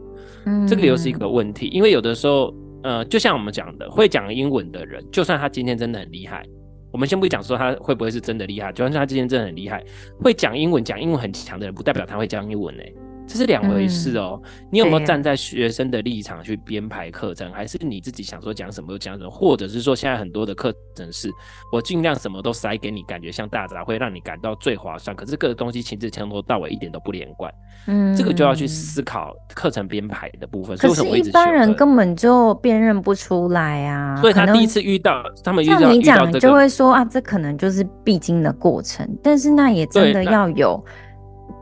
[0.47, 6.45] 嗯，这个又是一个问题，因为有的时候，呃，就像我们讲的，会讲英文的人，就算他今天真的很厉害。
[6.95, 9.85] 我们先不讲说他会不会是真的厉害，就算是他之前真的很厉害，
[10.23, 12.85] 会讲英文、讲英文很强的人，不代表他会讲英文呢、
[13.27, 21.31] 这是两回事哦、你有没有站在学生的立场去编排课程，还是你自己想说讲什么就讲什么，或者是说现在很多的课程是，
[21.73, 25.17] 我尽量什么都塞给你，感觉像大杂烩，让你感到最划算。
[25.17, 27.53] 可是各个东西其实从头到尾一点都不连贯。
[27.87, 30.77] 嗯，这个就要去思考课程编排的部分。
[30.77, 34.17] 可是一般人根本就辨认不出来啊。
[34.21, 39.09] 所以他第一次遇到，他们遇到你讲、这个、就会说啊，这可能就是必经的过程。
[39.23, 40.83] 但是那也真的要有。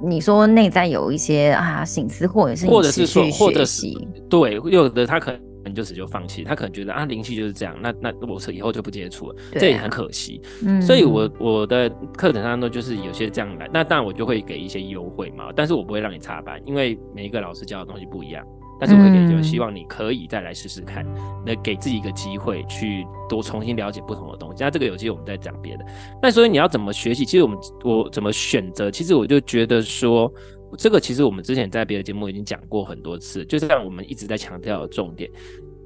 [0.03, 3.87] 你说内在有一些啊醒思，或者是或者是说，或者是
[4.29, 5.33] 对，有的他可
[5.65, 10.41] 能就此就放弃，他可能觉得啊灵气就是这样，那那我以后就不接触了，啊、这也很可惜。
[10.65, 18.45] 嗯，所以我我的课程当中就是有些这样来，那当然我就会给一些优惠嘛，但是我不会让你插班，因为每一个老师教的东西不一样。
[18.85, 21.07] 但是我会给，就希望你可以再来试试看，
[21.47, 24.57] 那、嗯、给自己一个机会去多重新了解不同的东西。
[24.59, 25.85] 那这个有机会我们再讲别的。
[26.21, 27.25] 那所以你要怎么学习？
[27.25, 28.91] 其实我们我怎么选择？
[28.91, 30.29] 其实我就觉得说，
[30.77, 35.31] 这个其实我们之前在别的节目已经讲过很多次，就是让我们一直在强调的重点。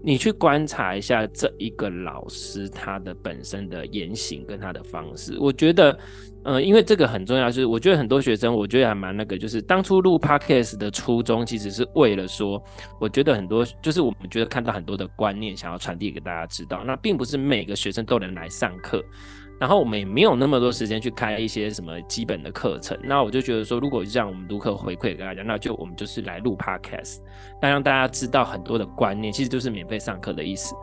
[0.02, 5.98] 你去观察一下这一个老师他的本身的言行跟他的方式，我觉得。
[6.48, 12.62] 嗯，因为这个很重要，就是我觉得很多学生，我觉得还蛮那个，就是当初录 Podcast 的初衷，其实是为了说，
[13.00, 19.02] 我觉得很多就是我们觉得看到很多的观念，想要传递给大家知道，那并不是每个学生都能来上课。
[19.58, 27.18] 然后我们也没有那么多时间去开一些什么基本的课程，那我就觉得说，如果这样我们读课回馈给大家，那就我们就是来录 podcast，
[27.60, 30.74] 那让大家知道很多的观念，其实就是免费上课的意思。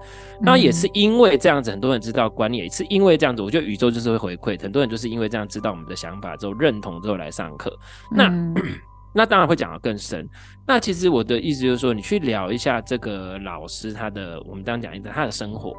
[0.41, 7.71] 那也是因为这样子，很多人知道观念，也是因为这样子，我觉得宇宙就是会回馈，很多人就是因为这样知道我们的想法之后认同之后来上课。
[8.11, 8.31] 那
[9.15, 10.27] 那当然会讲得更深。
[10.65, 15.75] 那其实我的意思就是说，你去聊一下这个老师他的，我们刚刚讲一下他的生活。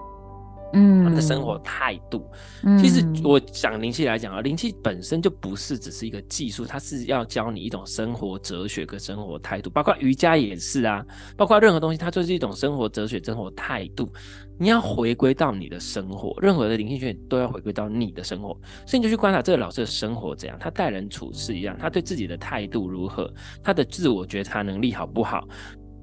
[0.75, 2.29] 嗯，他的生活态度，
[2.65, 11.05] 嗯、其实我讲灵气来讲啊，灵气本身就不是只是一个技术，它是要教你一种生活哲学跟生活态度，包括瑜伽也是啊，
[11.37, 14.13] 包括任何东西，它就是一种生活哲学、生活态度。
[14.57, 18.49] 你要回归到你的生活，任何的灵性学都要回归到你的生活，
[18.87, 23.29] 所以你就去观察这个老师的生活怎样，他待人处事一样，他对自己的态度如何，
[23.65, 25.49] 他的自我觉察能力好不好。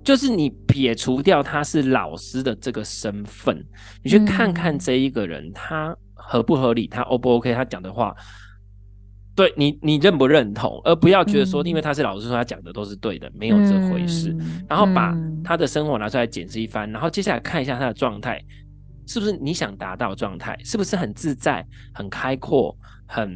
[0.04, 3.64] 就是你撇除掉他是老师的这个身份，
[4.04, 8.16] 你去看看这一个人，他合不合理，他 O 不 OK，他讲的话，
[9.36, 14.36] 对你你认不认同，而不要觉得说，因为他是老师，说他讲的都是对的，没有这回事。
[14.68, 18.44] 然后把他的生活拿出来检视一番，然后接下来看一下他的状态。
[19.08, 20.58] 是不是你想达到状态？
[20.64, 22.74] 是不是很自在、很开阔、
[23.06, 23.30] 很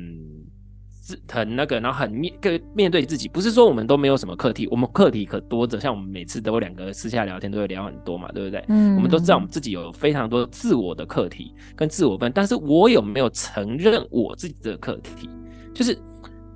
[1.06, 3.28] 自很那个，然后很面跟面对自己？
[3.28, 5.80] 不是说我们都没有什么课题，我们课题可多着。
[5.80, 8.66] 像我们每次都有两个私下聊天，都会聊很多嘛，对不对？
[8.70, 15.30] 嗯，我们都知道我们自己有非常多自我的课题跟自我分，但是我有没有承认我自己的课题？
[15.76, 15.96] 就是，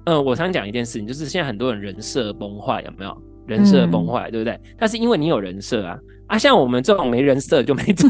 [0.06, 3.16] 呃，我常讲一件事情，就是现在很多人人设崩坏，有没有？
[3.46, 4.60] 人设崩坏，对不对？
[4.80, 5.96] 但是因为你有人设啊。
[6.28, 8.08] 啊，像我们这种没人设就没这，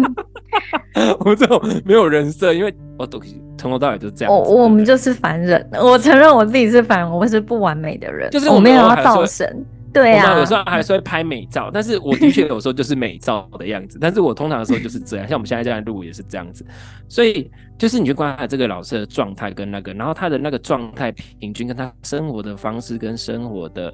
[1.20, 3.20] 我们这种没有人设，因为我都
[3.56, 4.34] 从头到尾就这样。
[4.34, 9.64] 我我们就是凡人，我承认我自己是凡人，我是不完美的人，就是我没有要造神。
[9.90, 16.64] 对啊，有时候还是会拍美照，但是我的确有时候就是美照的样子，但是我通常的时候就是这样，像我们现在这样录也是这样子，
[17.08, 23.92] 所以就是你去观察这个老师的状态跟那个，然后他的那个状态平均跟他生活的方式跟生活的。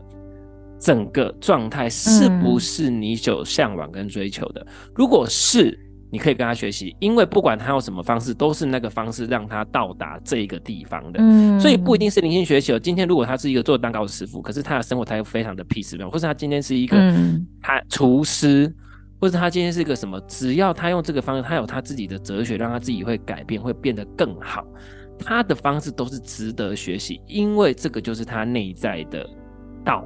[0.80, 4.60] 整个状态是不是你所向往跟追求的？
[4.60, 5.78] 嗯、如果是，
[6.14, 11.18] 你可以跟他学习，因为不管他用什么方式，都是那个方式让他到达这一个地方的。
[11.20, 12.78] 嗯，所以不一定是灵性学习。
[12.78, 16.96] 今天如果他是一个做蛋糕的师傅，可是他的生活他又非常的 peace，或是他今天是一个
[17.60, 18.72] 他厨师，
[19.20, 24.64] 或者他今天是一个什么，只要他用这个方式，他有他自己的哲学，让他自己会改变，会变得更好。
[25.18, 29.28] 他的方式都是值得学习，因为这个就是他内在的
[29.84, 30.04] 道。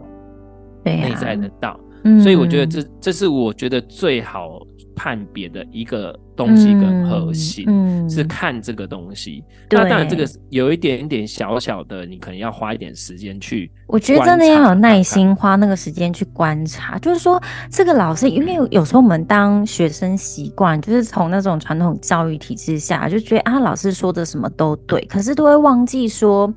[0.84, 4.58] 内在的道，嗯、所以我觉得这这是我觉得最好
[4.98, 9.44] 判别的一个东西跟核心，嗯嗯、是看这个东西。
[9.68, 13.70] 对那当然，这个有一点点小小的，你可能要花一点时间去。
[13.86, 16.98] 我觉得真的要有耐心，花那个时间去观察。
[16.98, 26.52] 就是说，这个老师，因为有时候我们当学生习惯，就是从那种传统教育体制下，就觉得啊，老师说的什么都对，可是都会忘记说，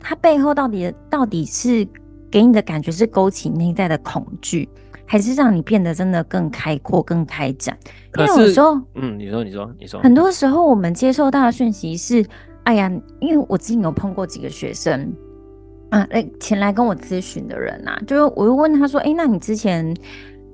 [0.00, 1.86] 他背后到底到底是。
[2.32, 4.66] 给你的感觉是勾起内在的恐惧，
[5.12, 7.76] 还是让你变得真的更开阔、更开展？
[8.16, 12.24] 因为有时候，嗯，你说，你说，你说，很多时候我们接受到的讯息是，
[12.62, 15.12] 哎呀，因为我之前有碰过几个学生，
[15.90, 19.94] 啊，哎，前来跟我咨询的人啊，就是我又问他说，哎，那你之前。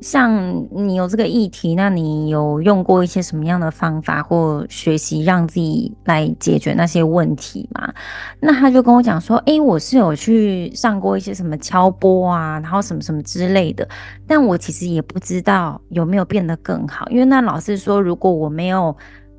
[0.01, 7.93] 像你有这个议题，那你有用过一些什么样的方法或学习让自己来解决那些问题吗？
[8.41, 13.89] 那他就跟我讲说，诶、我是有去上过一些什么敲波啊，然后什么什么之类的，
[14.27, 18.97] 但我其实也不知道有没有变得更好，因为那老师说，如果我没有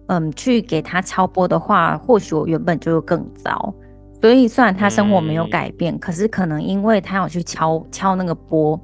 [0.08, 3.74] 嗯去给他敲波的话，或许我原本就会更糟。
[4.22, 8.78] 所以虽然他生活没有改变，可是可能因为他有去敲敲那个波。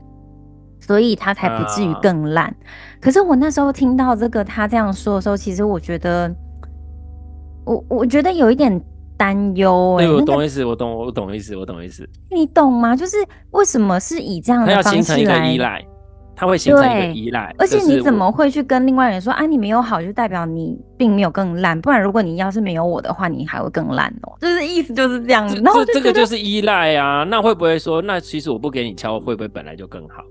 [0.86, 2.50] 所以他才不至于更烂。
[2.52, 6.34] Uh, 可是我那时候听到这个他这样说的时候，其实我觉得，
[7.66, 8.80] 我我觉得有一点
[9.18, 9.98] 担忧。
[10.00, 12.08] 哎，我懂意思，我懂，我懂意思，我懂意思。
[12.30, 12.96] 你懂吗？
[12.96, 13.18] 就是
[13.52, 15.86] 为什么是以这样的方式来，他要形成一个依赖，
[16.36, 17.56] 他会形成一个依赖。
[17.58, 19.46] 而且你怎么会去跟另外人说啊？
[19.46, 21.80] 你没有好，就代表你并没有更烂。
[21.80, 24.34] 不然如果你要是没有我的话，你还会更烂哦。
[24.42, 25.62] 就是意思就是这样子。
[25.64, 27.24] 然后这个就是依赖啊。
[27.24, 30.24] 那会不会说，那其实我不给你敲，会不会本来就更好？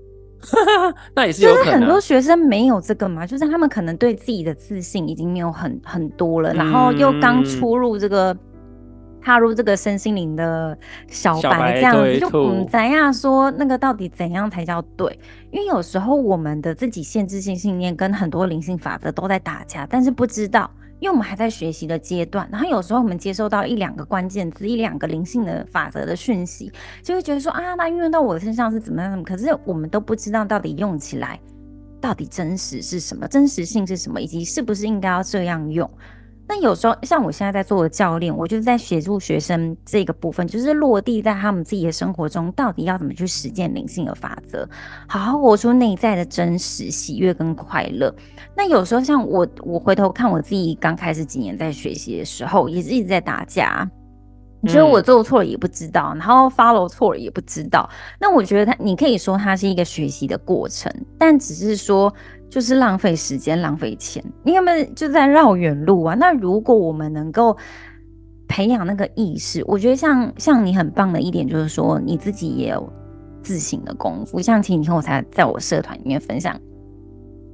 [1.15, 8.35] 那也是有可能，就是很多学生没有这个嘛，就是他们可能对自己的自信已经没有很很多了，嗯、然后又刚出入这个
[9.21, 10.77] 踏入这个身心灵的
[11.07, 15.19] 小白这样子，就嗯怎样说那个到底怎样才叫对？
[15.51, 20.69] 因为有时候我们的自己限制性信念跟很多灵性法则都在打架，但是不知道。
[20.99, 26.71] 因为我们还在学习的阶段，然后有时候我们接收到一两个关键字、一两个灵性的法则的讯息，
[27.03, 29.21] 就会觉得说啊，那运用到我的身上是怎么样？
[29.23, 31.39] 可是我们都不知道到底用起来
[31.99, 35.89] 到底真实是什么，真实性是什么，以及是不是应该要这样用。
[36.47, 44.67] 那有时候，像我现在在做的教练，我就是在协助学生这个部分，就是落地在他们自己的生活中，到底要怎么去实践灵性的法则，
[45.07, 48.13] 好好活出内在的真实喜悦跟快乐。
[48.55, 53.89] 那有时候，像我，我回头看我自己刚开始几年在学习的时候，也是一直在打架。
[54.61, 57.89] 你觉得我做错了也不知道，嗯、然后 follow 错了也不知道。
[58.19, 62.13] 那我觉得他，你可以说它是一个学习的过程，但只是说。
[62.55, 66.15] 就是浪费时间、浪费钱，因为就在绕远路啊。
[66.15, 67.57] 那如果我们能够
[68.47, 72.89] 培养那个意识，我觉得像像你很棒的一点就是说，你自己也有
[73.43, 74.41] 自省的功夫。
[74.41, 76.57] 像前几天我才在我社团里面分享，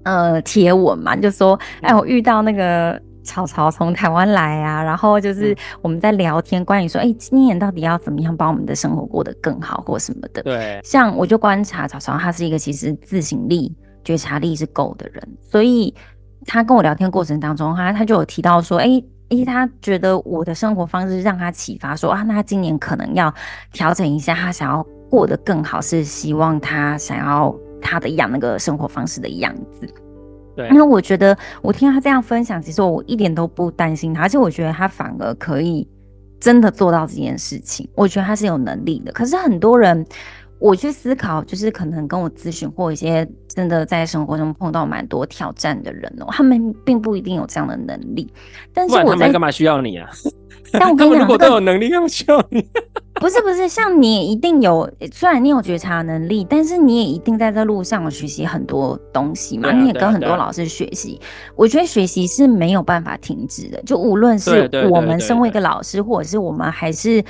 [0.03, 10.43] 呃，贴文嘛，就说，哎，我遇到那个草草从台湾来啊，然后就是我们在聊天，关于说，哎，今年到底要怎么样把我们的生活过得更好，或什么的。
[10.43, 13.75] 对，像我就观察草草，他是一个其实自省力。
[14.03, 15.93] 觉察力是够的人，所以
[16.45, 23.33] 他跟我聊天过程当中，他他就有提到说，哎、欸、哎、欸，他觉得我的生活方式让他启发说，说啊，那他今年可能要
[23.71, 29.87] 调整一下，他想要过得更好，是希望他想要他的样那个生活方式的样子。
[30.55, 35.87] 对，因为我觉得我听他这样分享，其实我一点都不担心他，而且我觉得他反而可以
[36.39, 37.87] 真的做到这件事情。
[37.95, 39.11] 我觉得他是有能力的。
[39.13, 40.05] 可是很多人，
[40.61, 48.31] 我去思考，就是可能跟我咨询或一些真的在生活中碰到蛮多挑战的人哦，他们并不一定有这样的能力。
[48.71, 50.07] 但是我在干嘛需要你啊？
[50.73, 52.65] 但我跟你讲， 如果都有能力，要需要你。
[53.19, 59.71] 不是不是，像你也一定有，虽然你有觉察能力，但是你也一定在这路上学习很多东西嘛。
[59.71, 61.19] 你也跟很多老师学习，
[61.55, 63.81] 我觉得学习是没有办法停止的。
[63.83, 67.23] 就无论是我们身为一个老师，或者是我们还是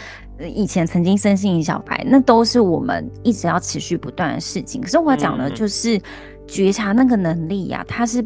[0.48, 4.82] 以前曾经身心灵小白，那都是我们一直要持续不断的事情。
[4.82, 6.00] 可是我讲的就是
[6.48, 8.26] 觉察那个能力呀、啊，它是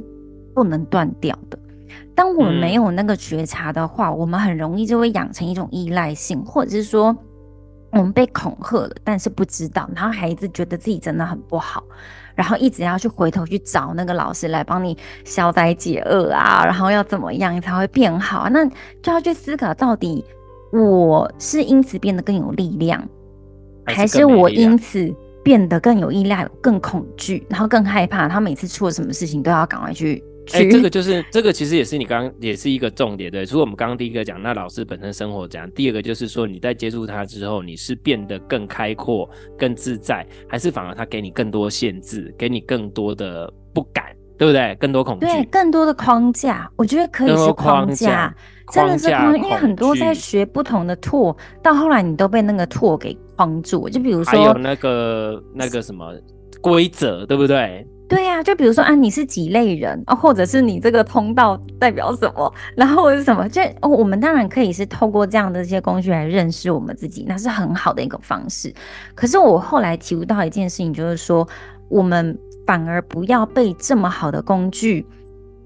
[0.53, 1.57] 不能断掉的。
[2.13, 7.16] 当我们没有那个觉察的话，我们很容易就会养成一种依赖性，或者是说。
[7.91, 11.82] 我们被恐吓了，但是不知道，然后孩子觉得自己真的很不好，
[12.36, 18.39] 然后一直要去回头去找那个老师来帮你消灾解厄啊，然后要怎么样你才会变好？
[18.39, 18.66] 啊那
[19.01, 20.26] 就要去思考，到底
[20.72, 23.07] 我是因此变得更有力量，
[23.86, 25.13] 还是我因此
[25.43, 28.28] 变得更有依赖、更恐惧，然后更害怕？
[28.28, 30.24] 他每次出了什么事情都要赶快去。
[30.53, 33.43] 哎、欸，这个就是这个，其实也是你刚刚也是一个重点，对。
[33.43, 35.70] 除了我们刚刚第一个讲，那老师本身生活怎样？
[35.72, 44.76] 第二个就是说，你在接触他之后，你是变得更开阔、更自在，还是反而他给你更多限制，给你更多的不敢，对不对？
[44.80, 46.70] 更多恐惧，对，更多的框架。
[46.76, 48.34] 我觉得可以是框架，
[48.72, 53.88] 真的是框架，因为很多在学不同的拓，到后来你都被那个拓给框住。
[53.90, 56.14] 就比如说，还有那个那个什么
[56.62, 57.88] 规则，对不对？
[58.08, 63.50] 对呀、啊，就比如说啊，你是几类人啊，或者是你这个通道代表什么，然后是什么？
[63.50, 68.72] 就哦，我们当然可以是透过这样的一些工具来认识我们自己，那是很好的一个方式。
[69.16, 71.48] 可是我后来体悟到一件事情，就是说，
[71.90, 75.05] 我们反而不要被这么好的工具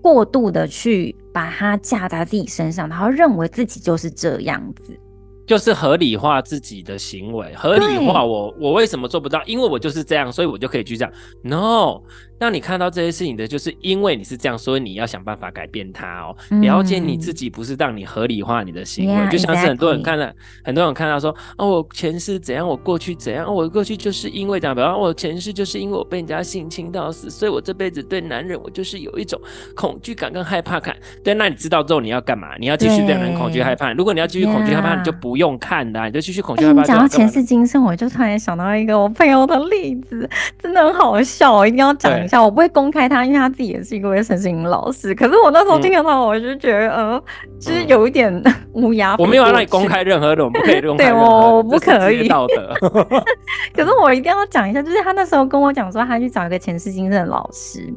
[0.02, 4.98] 过度的去把它架在自己身上，然后认为自己就是这样子。
[5.46, 9.44] 就是合理化自己的行为，合理化我我为什么做不到？
[9.46, 11.12] 因为我就是这样，所以我就可以去这样。
[11.44, 12.02] No。
[12.40, 16.36] 当你看到这些事情的，就是因为你是这样，所以你要想办法改变它哦。
[16.50, 19.14] 嗯、了解你自己，不是让你合理化你的行为。
[19.14, 20.34] Yeah, 就像是很多人看到，exactly.
[20.64, 29.40] 很多人看到说，哦，我前世怎样，我过去怎样，我过去就是因为这样，比方我前世就是因为我被人家性侵到死，所以我这辈子对男人我就是有一种
[29.76, 30.96] 恐惧感跟害怕感。
[31.22, 32.56] 对，那你知道之后你要干嘛？
[32.58, 33.92] 你要继续对人恐惧害怕。
[33.92, 36.84] 如果你要继续恐惧害怕，你就不用看的，你就继续恐惧害怕。
[36.84, 40.30] 讲到前世今生，我就突然想到一个我朋友的例子，
[40.62, 42.29] 真的很好笑，我一定要讲。
[42.30, 45.14] 像我不会公开他，因为他自己也是一位身心灵老师。
[45.16, 47.24] 可是我那时候听到他，我就觉得，呃，
[47.60, 48.32] 其实有一点
[48.74, 49.16] 乌鸦。
[49.18, 51.06] 我没有让你公开任何的，我不可以公 开。
[51.06, 52.28] 对，我我不可以。
[52.28, 52.74] 道德。
[53.74, 57.92] 可是我一定要讲一下，就是他那时候跟我讲说，他去找一个前世今生的老师。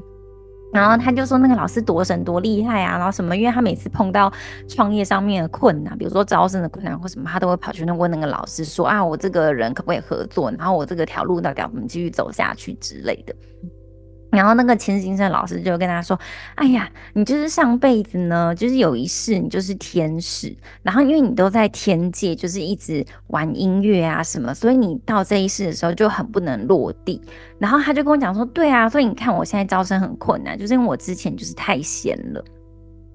[0.72, 4.32] 然后他就说那个老师多神多厉害啊，然后什么，因为他每次碰到
[4.66, 10.50] 创业上面的困难，比如说招生的困难或什么，他都会跑去问那个老师说啊，我这个人可不可以合作？
[10.52, 13.34] 然后我这个条路到底要怎么继续走下去之类的。
[14.32, 16.18] 然后那个前世今生老师就跟他说
[16.56, 27.20] ：“哎呀，你就是上辈子呢，就是有一世你就是天使，然后因为你都在天界，就是一直玩音乐啊什么，所以你到这一世的时候就很不能落地。
[27.58, 32.42] 然后他就跟我讲说：对啊，所以你看我现在招生很困难，就是因为我之前就是太闲了。”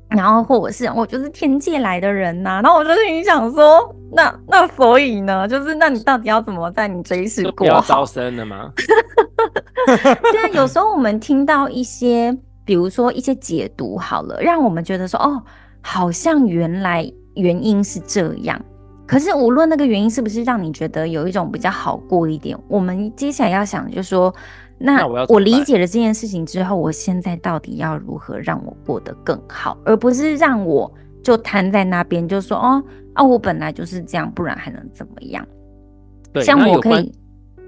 [0.10, 7.76] 然后或者是我就是天界来的人呐、啊，然后我就心里想说，那那所以呢，就是那你到底要怎么在你这一世过好？
[7.76, 8.72] 要招生了吗？
[10.32, 15.44] 对啊，有时候我们听到一些，比如说一些解读好了，让我们觉得说，哦，
[15.82, 18.60] 好像原来原因是这样。
[19.06, 24.34] 可是无论那个原因是不是让你觉得有一种比较好过一点，我们接下来要想就是说。
[24.80, 35.44] 那我理解了这件事情之后，我现在到底要如何让我过得更好，而不是让我就瘫在那边，就说哦啊，我本来就是这样，不然还能怎么样？
[36.32, 37.12] 对，像我可以，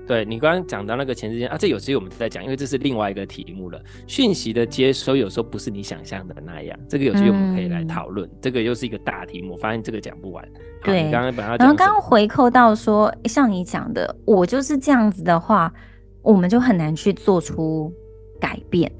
[0.05, 3.81] 对你刚刚讲到那个前世间啊，这有时候我们在讲，因为这是另外一个题目了。
[4.05, 8.29] 讯息的接收有时候不是你想象的那样，这个有时候我们可以来讨论。
[8.29, 10.47] 嗯、这个又是一个大题目，我发现这个讲不完。
[10.83, 15.73] 对，刚刚本来然后刚刚回扣到说，像你讲的，我就是这样子的话。
[16.21, 17.91] 我们就很难去做出
[18.39, 18.91] 改变，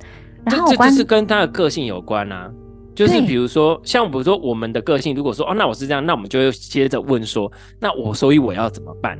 [0.45, 2.51] 然后这是跟他的个性有关啊。
[2.95, 7.49] 就是比如说，像比如说我们的个性，如果说哦，那我是这样，那我们就会接着问说，
[7.79, 9.17] 那我所以我要怎么办？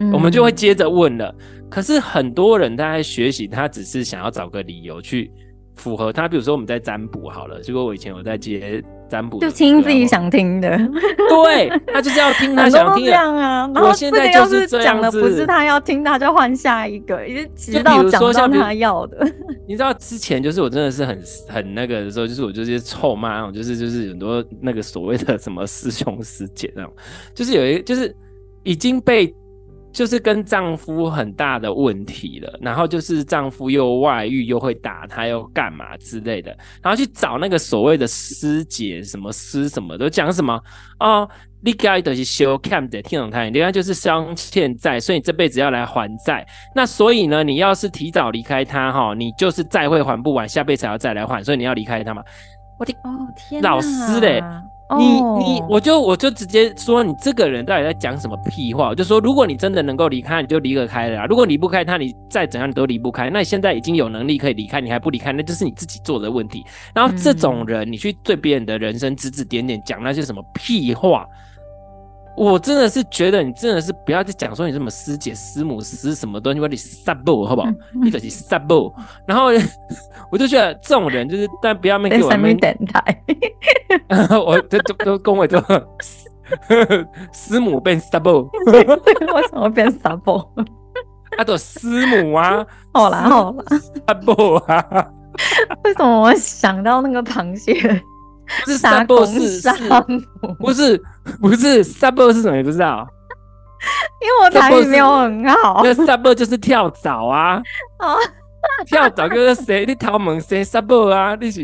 [0.00, 1.32] 嗯，我们就会接着问了。
[1.70, 5.30] 可是很多人他在学习，他只是想要找个理由去
[5.76, 10.68] 符合他，比如说我们在占卜好了，结果我以前有在接占卜，就听自己想听的，
[11.28, 13.70] 对，他就是要听他想听的啊。
[13.74, 19.26] 然后现在就是讲的不是他要听，他就换下一个，一直到讲到他要的。
[19.66, 26.92] 你知道之前就是我真的是很很那个的时候，就是我就是臭骂那种，就是就是很多那个所谓的什么师兄师姐那种，
[27.34, 28.14] 就是有一就是
[28.62, 29.34] 已经被。
[29.96, 36.50] 就是跟丈夫很大的问题了，然后就是丈夫又外遇，又会打她，又干嘛之类的，
[36.82, 40.60] 然后去找那个所谓的师姐，什么师什么都讲什么
[41.00, 41.26] 哦，
[41.62, 43.42] 你该都是修 cam 的，听懂他？
[43.44, 46.46] 另外就是伤欠债，所以你这辈子要来还债。
[46.74, 52.22] 那所以呢，你要是提早离开他哈，你就是债会还不完，下辈子还要再来还，所以你要离开他嘛。
[52.78, 54.42] 我的哦天，老师嘞！
[54.94, 58.88] 你你我就我就直接说，你这个人到底在讲什么屁话？
[58.90, 63.28] 我就说，如果你真的能够离开，你就离得开了；如果离不开他，你再怎样你都离不开。
[63.28, 66.64] 那你现在已经有能力可以离开，你还不离开，那就是你自己做的问题。
[66.94, 71.26] 然后这种人，你去对别人的人生指指点点，讲那些什么屁话。
[72.36, 77.68] 我真的是觉得你真的是不要再讲说你什么师姐、师母、师什么东西，你撒布好不好？
[78.02, 78.92] 你可是撒布。
[79.26, 79.46] 然后
[80.30, 83.22] 我就觉得这种人就是，但不要没给我们等待。
[84.38, 85.62] 我这都都恭维说，
[87.32, 90.42] 师母变撒布，为什么变撒布？
[91.36, 93.64] 他的师母啊，好啦好啦，
[94.06, 95.08] 撒布啊。
[95.84, 97.72] 为什么我想到那个螃蟹？
[98.64, 99.70] 是沙布是 是，
[100.58, 101.00] 不是
[101.40, 103.06] 不是沙布是什么也不知道，
[104.20, 105.80] 因为我台语没有很好。
[105.82, 107.60] 那沙布就是跳蚤啊，
[108.00, 108.16] 哦
[108.86, 109.84] 跳蚤就是谁？
[109.86, 111.36] 你逃门谁沙布啊？
[111.40, 111.62] 你是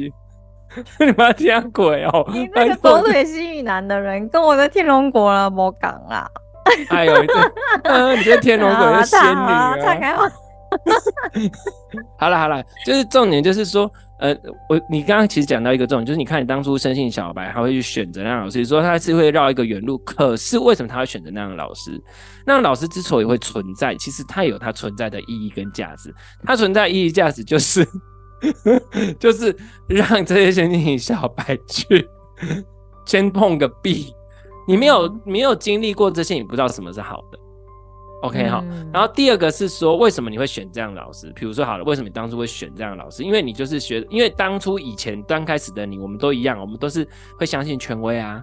[1.00, 2.24] 你妈听鬼哦！
[2.32, 6.26] 你那个左腿西语男的人跟我在天龙国了，莫讲啦。
[6.90, 7.14] 哎呦，
[7.84, 9.74] 嗯，你这天龙国是仙女啊？
[12.18, 13.90] 好了好了，就是重点就是说。
[14.22, 14.32] 呃，
[14.68, 19.98] 我你刚刚其实讲到一个重点，就是你看你当初生性小白，他会去选择那样的老师，说他是会绕一个远路。
[19.98, 22.00] 可是为什么他会选择那样的老师？
[22.46, 26.14] 那老师之所以会存在，其实他有他存在的意义跟价值。
[26.44, 27.84] 他存在意义价值就是，
[29.18, 29.56] 就是
[29.88, 32.08] 让这些生性小白去
[33.04, 34.14] 先碰个壁。
[34.68, 37.38] 你没有没有经历过这些，你不知道什么是好的。
[38.22, 41.30] OK 好，然后第二个是说，为什么你会选这样的老师？
[41.34, 43.22] 比如说好了，为什么你当初会选这样的老师？
[43.24, 47.06] 因为你就是学，因为当初以前刚开始的你，我们都一样，我们都是
[47.38, 48.42] 会相信权威啊。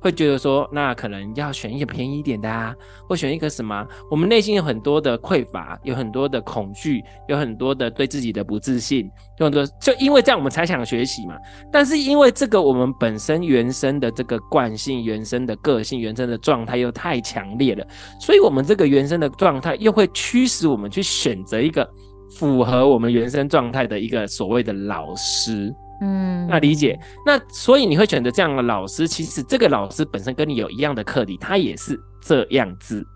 [0.00, 2.74] 会觉得说，那可能要选一个便宜一点的啊，
[3.08, 3.86] 或选一个什么？
[4.10, 11.36] 我们内心有很多的匮乏，有很多的恐惧，有很多的对自己的不自信，有很多就因为这样，我们才想学习嘛。
[11.70, 17.86] 但是因为这个，我们本身原生的这个惯性、原生的个性、原生的状态又太强烈了，
[18.18, 21.86] 所以我们这个原生的状态又会驱使我们去选择一个
[22.38, 25.74] 符合我们原生状态的一个所谓的老师。
[26.00, 33.06] 嗯，那理解，那所以你会选择这样的老师，其实这个老师本身跟你有一样的课题，他也是这样子，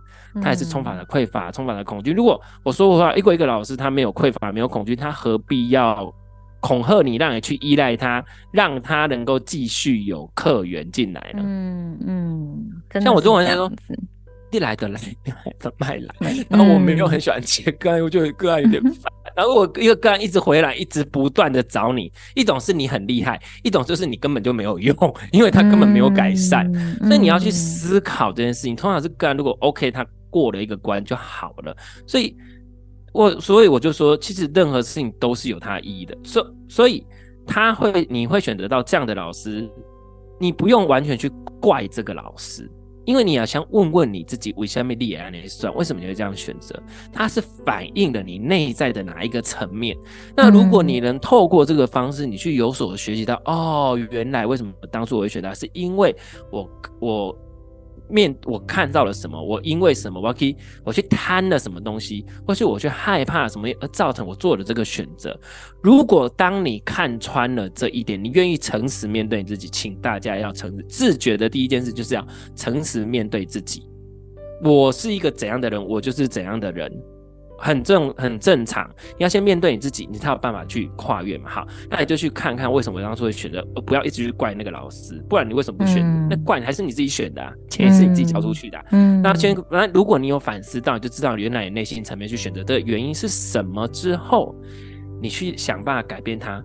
[0.43, 2.13] 他也是充满了匮乏，充满了恐惧。
[2.13, 6.13] 如果我说的话，一个一个老师他没有匮乏，没有恐惧，他何必要
[6.61, 11.43] 恐吓你，让你去依赖他，让他能够继续有客源进来呢？
[11.45, 13.71] 嗯嗯，像我中文来说，
[14.51, 19.13] 一来的来，一来的卖来，然后我没有很喜欢切个案，我觉得个案有点 烦。
[19.37, 22.13] 然后我一个个案一直回来，一直不断的找你。
[22.35, 24.95] 一种是你很厉害，一种就是你根本就没有用，
[25.33, 26.71] 因为他根本没有改善。
[26.75, 28.77] 嗯、所以你要去思考这件事情。
[28.77, 31.77] 通常是个案如果 OK，他过了一个关就好了。
[32.07, 32.37] 所以
[33.13, 36.17] 我所以我就说，其实任何事情都是有它意义的。
[36.23, 37.07] 所以所以
[37.47, 39.69] 他会你会选择到这样的老师，
[40.41, 41.31] 你不用完全去
[41.61, 42.71] 怪这个老师。
[43.05, 45.75] 因为你要先问问你自己，为什么你按呢算？
[45.75, 46.81] 为什么你会这样选择？
[47.13, 49.97] 它是反映了你内在的哪一个层面？
[50.37, 56.15] 那如果你能透过这个方式，你去有所学习到，哦，原来为什么当初我会选它，是因为
[56.51, 56.69] 我
[57.01, 57.39] 我。
[58.09, 59.43] 面我看到了什么？
[59.43, 60.21] 我因为什么？
[60.21, 65.39] 我去我去贪了什么东西，或是我去害怕什么而造成我做了这个选择？
[65.83, 73.89] 如果当你看穿了这一点，你愿意诚实面对你自己，请大家要诚实自觉的第一件事就是要诚实面对自己。
[74.63, 76.91] 我是一个怎样的人，我就是怎样的人。
[77.59, 81.49] 很正很正常，你要先面对你自己，你才有办法去跨越嘛。
[81.49, 86.03] 好，那你就去看看为什么我当初会选择，不要一直去怪那个老师，不然你为什么不选？
[86.05, 88.85] 嗯、那怪你还是你自己选的、啊，钱是你自己交出去的、啊。
[88.91, 94.55] 嗯，那先那如果你有反思到，你就知道原来你内心层面去选择的原因是什么之后，
[95.23, 96.63] 你去想办法改变它。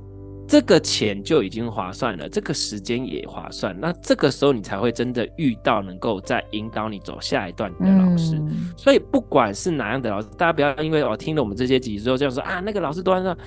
[0.50, 8.36] 这个钱就已经划算了，这个时间也划算，那这个时候你才会真的遇到能够再引导你走下一段的老师。
[8.36, 13.38] 嗯、所以不管是哪样的老师，大家不要因为我听了我们这些集之后这样说啊，那个老师端上，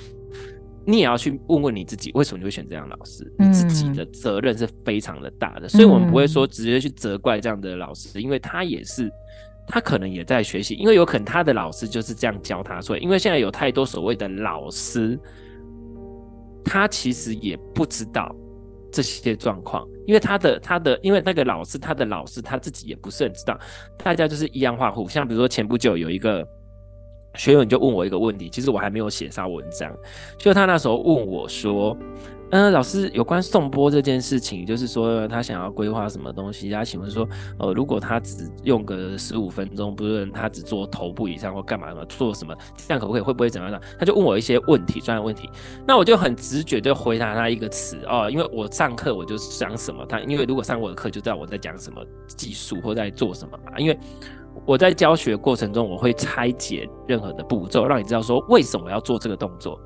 [0.87, 3.29] 你也要去问问你自己，为什么你会选这样的老师？
[3.37, 9.11] 你自己的责任是非常的大的，嗯、所以我们不会说直接去责怪这样的老师，因为他也是，
[9.67, 15.19] 他可能也在学习，因为有可能他的老师就是这样教他，所以因为现在有太多所谓的老师，
[16.65, 18.35] 他其实也不知道
[18.91, 23.59] 这些状况，因为他的他的，因为那个老师他的老师他自己也不是很知道，
[23.99, 26.47] 大家就是一样画虎，像比如说前不久有一个。
[27.35, 29.91] 学友你就问我一个问题，其实我还没有写上文章，
[30.39, 31.97] 就他那时候问我说
[32.51, 37.27] ：“嗯、老师，有关颂钵这件事情，就是说他想要规划什么东西，他请问说，
[37.59, 43.23] 呃，如果他只用个十五分钟，不是他只做头部以上或干嘛嘛，做什么，这样可不可以？
[43.23, 43.81] 会不会怎么样？
[43.99, 45.49] 他就问我一些问题，专业问题，
[45.87, 53.99] 那我就很直觉就回答他一个词哦，因为我上课我就讲什么，他因为如果上我的课就知道我在讲什么技术或在做什么嘛，因为。
[54.65, 59.79] 我在教学过程中，我会拆解任何的步骤，让你知道说为什么要做这个动作。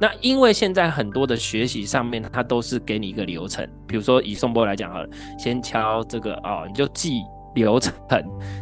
[0.00, 5.08] 那因为现在很多的学习上面，它都是给你一个流程，比如说以颂钵来讲好了，
[5.38, 7.20] 先敲这个哦，你就记
[7.54, 7.94] 流程，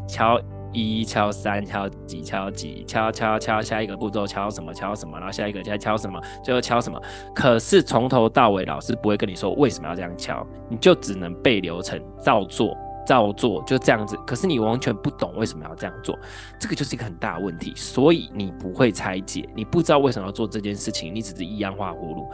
[0.07, 0.39] 敲
[0.73, 7.01] 一、敲三、敲几、敲几、敲敲敲，下一个步骤敲什么、敲什么，然后下一个再敲什么，最后敲什么。
[7.35, 12.77] 可是从头到尾，老师不会跟你说为什么要这样敲，你就只能背流程，照做。
[13.11, 16.17] 照做就这样子，可是你完全不懂为什么要这样做，
[16.61, 17.73] 这个就是一个很大的问题。
[17.75, 22.31] 所以你不会拆解，你不知道为什么要做这件事情，你只是一样画葫芦。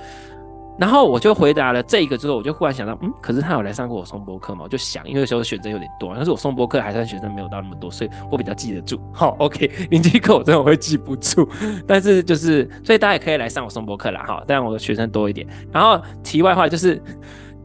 [0.78, 4.60] 然后我就回答了这个之后，我就忽然想到，嗯，可是他有来上过我松播课吗？
[4.64, 9.00] 我就想，因为有时候选择有点多，但是我松播课还算学生没有到那么多，所以我比较记得住。
[9.10, 11.48] 好，OK，临机课我真的会记不住，
[11.86, 15.46] 但是就是，所以大家也可以来上我松播课啦，哈，但我的学生多一点。
[15.72, 17.02] 然后题外话就是。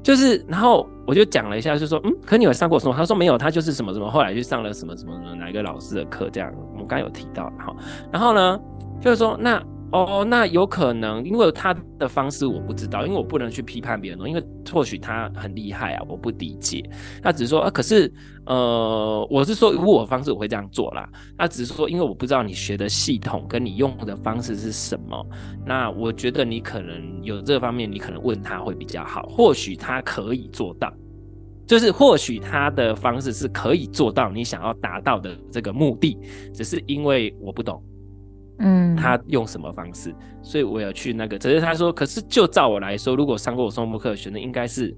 [0.03, 2.95] 就是，然后我就讲了一下，就说，嗯，可你有上过什么？
[2.95, 7.75] 他说没有，他就是什么什么，后来去上了什么什么什么哪一个老师的课，这样，我们刚刚有提到，好，
[8.11, 8.59] 然后呢，
[8.99, 9.61] 就是说那。
[9.91, 16.81] 哦，那有可能，因为他的方式我不知道，因为我不能去批判别人，因为或许他很厉害啊，我不理解。
[17.21, 18.09] 他只是说，啊，可是，
[18.45, 21.09] 呃，我是说，如果我方式我会这样做啦。
[21.37, 25.25] 他只是说，因为我不知道你学的系统跟你用的方式是什么，
[25.65, 29.23] 那我觉得你可能有这方面，你可能问他会比较好。
[29.23, 30.89] 或许他可以做到，
[31.67, 36.17] 就是或许他的方式是可以做到你想要达到的这个目的，
[36.53, 37.83] 只是因为我不懂。
[38.61, 40.13] 嗯，他用什么方式？
[40.41, 41.37] 所以我要去那个。
[41.37, 44.95] 只是他说，可是就照我来说，如果上过我颂钵课的学生，应该是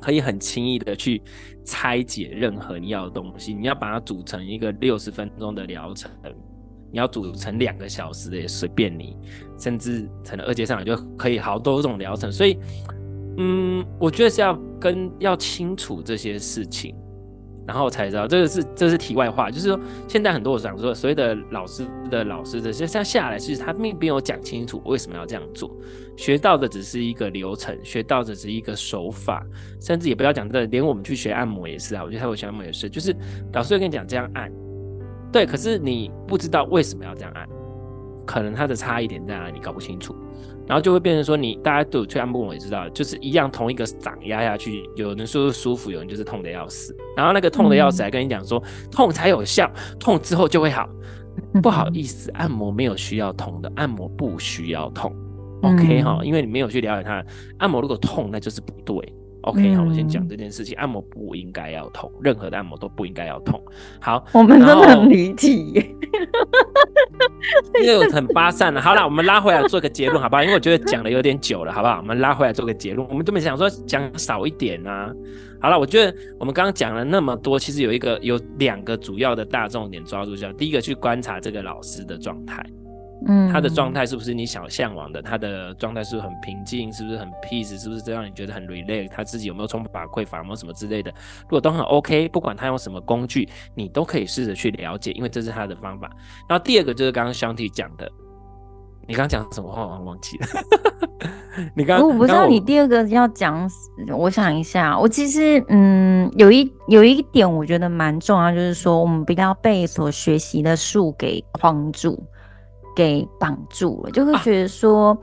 [0.00, 1.22] 可以很轻易的去
[1.64, 3.52] 拆解任何你要的东西。
[3.52, 6.10] 你要把它组成一个六十分钟的疗程，
[6.90, 9.16] 你要组成两个小时的也随便你，
[9.58, 12.32] 甚至可能二阶上就可以好多种疗程。
[12.32, 12.58] 所以，
[13.36, 16.96] 嗯，我觉得是要跟要清楚这些事情。
[17.68, 25.70] 然后才知道，这个是这是题外话，就是说，现在很多我想说，所谓的老师的老师的，现在下来，其实他并没有讲清楚为什么要这样做，
[26.16, 29.44] 学到的只是一个流程，学到的只是一个手法，
[29.82, 33.14] 甚至也不要讲这，连我们去学按摩也是啊，我觉得他会学按摩也是，就是
[33.52, 34.50] 老师会跟你讲这样按，
[35.30, 37.46] 对，可是你不知道为什么要这样按，
[38.24, 40.16] 可能他的差异点在哪里，你搞不清楚。
[40.68, 46.94] 然后就会变成说你，你大家都有去按摩，我也知道，就是一样同一个掌压下去，有人说舒服，有人就是痛的要死。
[47.16, 50.88] 然后那个痛的要死，还跟你讲说、嗯、痛才有效，痛之后就会好。
[51.62, 55.14] 不好意思，按摩没有需要痛的，按摩不需要痛。
[55.62, 57.24] OK 哈、嗯，因为你没有去了解它，
[57.58, 58.96] 按摩如果痛，那就是不对。
[59.42, 60.76] OK，好，我先讲这件事情。
[60.76, 63.62] 按摩不应该要痛，任何的按摩都不应该要痛。
[64.00, 65.94] 好，我们真的很离题，
[67.82, 68.80] 因为很发散了。
[68.80, 70.42] 好了，我们拉回来做个结论， 好不好？
[70.42, 71.98] 因为我觉得讲的有点久了，好不好？
[71.98, 73.08] 我们拉回来做个结论。
[73.08, 75.12] 我们这么想说讲少一点啊。
[75.60, 82.64] 好了，我觉得我们刚刚讲了那么多，其实有一个有两个主要的大重点抓住，叫第一个去观察这个老师的状态。
[83.28, 85.20] 嗯，他的状态是不是你想向往的？
[85.20, 86.90] 他的状态是不是很平静？
[86.92, 87.78] 是不是很 peace？
[87.78, 89.08] 是不是这样你觉得很 relax？
[89.10, 90.38] 他自己有没有充满匮乏？
[90.38, 91.10] 有没有什么之类的？
[91.42, 96.10] 如果都很 OK，不管他用什么工具，你都可以试着去了解，因为这是他的方法。
[96.48, 98.10] 然后第二个就是刚刚 Shanti 讲的，
[99.06, 99.82] 你刚刚讲什么话？
[99.86, 100.46] 我忘记了。
[101.74, 103.68] 你刚刚我不知道你第二个要讲，
[104.16, 112.22] 我想一下，我其实嗯，有一有一点我觉得蛮重要，就是说我们不要被所学习的术给框住。
[112.98, 115.18] 给绑住了，就会觉得说，啊、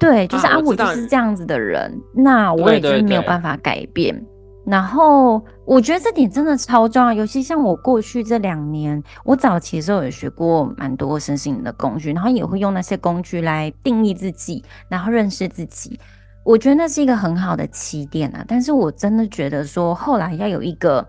[0.00, 4.14] 对，就是啊，我，我就是这样子的人，那我也就是没有办法改变。
[4.14, 4.24] 对对
[4.64, 16.00] 对，然后我觉得这点真的超重要，尤其像我过去这两年，我早期的时候也学过蛮多身心灵的工具，然后也会用那些工具来定义自己，然后认识自己。
[16.46, 18.42] 我觉得那是一个很好的起点啊。
[18.48, 21.06] 但是我真的觉得说，后来要有一个。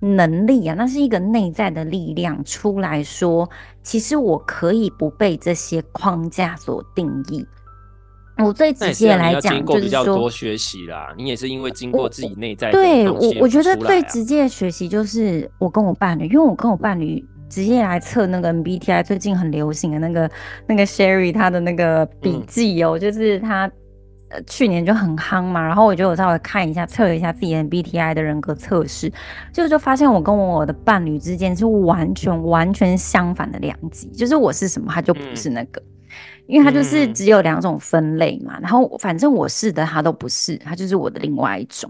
[0.00, 3.48] 能力啊，那是一个内在的力量出来说，
[3.82, 7.46] 其实我可以不被这些框架所定义，
[8.38, 11.12] 我最直接来讲，就是说多学习啦。
[11.16, 20.30] 你也是因为经过自己内在，对我我觉得最直接的学习就是我跟我伴侣，因为我跟我伴侣直接来测那个 MBTI，最近很流行的那个
[20.66, 23.70] 那个 Sherry 他的那个笔记哦，嗯、就是他
[24.30, 29.12] 呃去年就很夯嘛，然后我就有稍微看一下测了一下自己 MBTI 的人格测试，
[29.52, 35.80] 就就发现我跟我的伴侣之间是完全完全相反的两极，就是我是什么，他就不是那个。
[35.80, 35.84] 嗯
[36.46, 41.88] 因为他就是只有两种分类嘛，嗯、然后反正我是的，他都不是，他就是我的另外一种。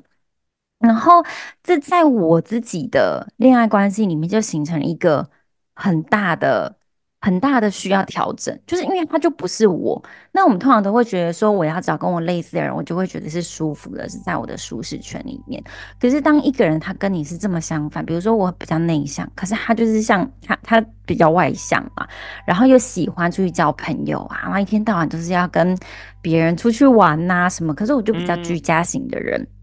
[0.81, 1.25] 然后
[1.63, 5.27] 这在我自己的恋爱关系里面就形成了一个
[5.75, 6.77] 很大的。
[7.21, 10.03] 很大的需要调整，就是因为他就不是我。
[10.33, 15.63] 那我们通常都会觉得说，我要找跟我类似的人，我就会觉得是舒服的，是在我的舒适圈里面。
[16.01, 22.09] 可是当一个人他跟你是这么相反，比如说我比较内向，可是他就是像他他比较外向嘛，
[22.47, 25.77] 然后又喜欢出去交朋友啊，然后一天到晚都是要跟
[26.23, 27.75] 别人出去玩呐、啊、什么。
[27.75, 29.41] 可是我就比较居家型的人。
[29.43, 29.60] 嗯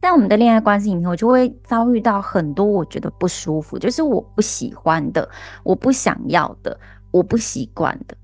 [0.00, 5.28] 在我们的恋爱关系里面，我就会遭遇到很多我觉得不舒服，就是我不喜欢的、
[5.64, 6.78] 我不想要的、
[7.10, 8.16] 我不习惯的。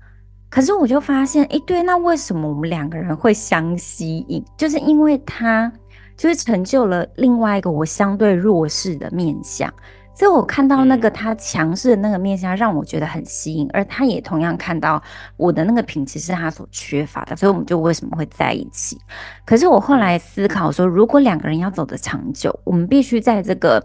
[0.49, 4.43] 可是我就发现，哎，对，那为什么我们两个人会相吸引？
[4.55, 5.71] 就是因为他
[6.15, 9.73] 就是成就了另外一个我相对弱势的面相。
[10.15, 15.01] 所以我看到那个他强势的那个面相，让我觉得很吸引，而他也同样看到
[15.37, 18.95] 我的那个品质是他所缺乏的，所以我们就为什么会在一起？
[19.43, 23.83] 可是我后来思考说，如果两个人要走得长久，我们必须在这个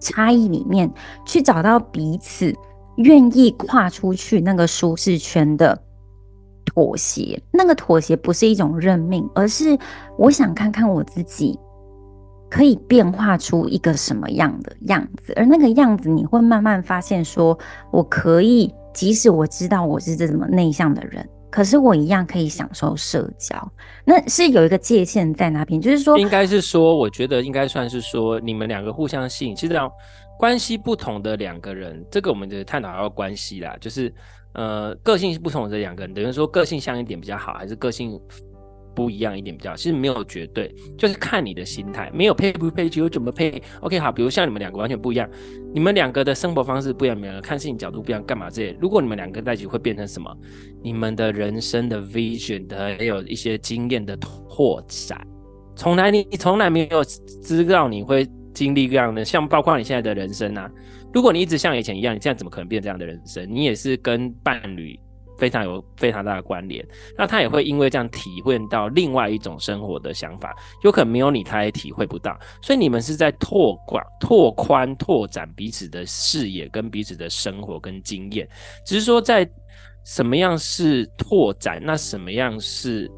[0.00, 0.88] 差异里面
[1.26, 2.54] 去找到彼此
[2.98, 5.76] 愿意跨出去那个舒适圈的
[6.64, 7.42] 妥协。
[7.50, 9.76] 那个妥协不是一种认命，而是
[10.16, 11.58] 我想看看我自己。
[12.52, 17.58] 可以变化出一个什么样的样子，而那个样子你会慢慢发现，说
[17.90, 23.56] 我可以，即使我知道我是这么内向的人，可是我一样可以享受社交。
[24.04, 29.90] 那是有一个界限在那边，就是说，应该是说，我觉得应该算是说，你们两个互相吸引，其实两
[30.38, 34.12] 关系不同的两个人，这个我们的探讨要关系啦，就是
[34.52, 38.20] 呃，个性不同的两个人，等于说个性像一点比较好，还是个性？
[38.94, 43.62] 不一样一点比较，其实没有绝对，就是看你的心态，没有配不配，只有怎么配。
[43.80, 45.28] OK，好，比如像你们两个完全不一样，
[45.74, 48.76] 你们两个的生活方式不一样，你们看事情角度不一样，干嘛这些？
[48.80, 50.34] 如果你们两个在一起会变成什么？
[50.82, 55.20] 你们的人生的 vision 的，还有一些经验的拓展，
[55.74, 60.70] 从来你从来没有知道你会经历这样的，像包括你现在的人生啊，
[61.14, 63.48] 如果你一直像以前一样，你现在怎么可能变这样的人生？
[63.48, 64.98] 你也是跟伴侣。
[65.38, 72.38] 非常有非常大的关联，那他也会因为这样体会到另外一种生活的想法，有可能没有你，他也体会不到。
[72.60, 78.48] 所以你们是在拓广、拓宽、拓展彼此的视野跟彼此的生活跟经验，
[78.86, 79.48] 只是说在
[80.04, 83.10] 什么样是拓展，那什么样是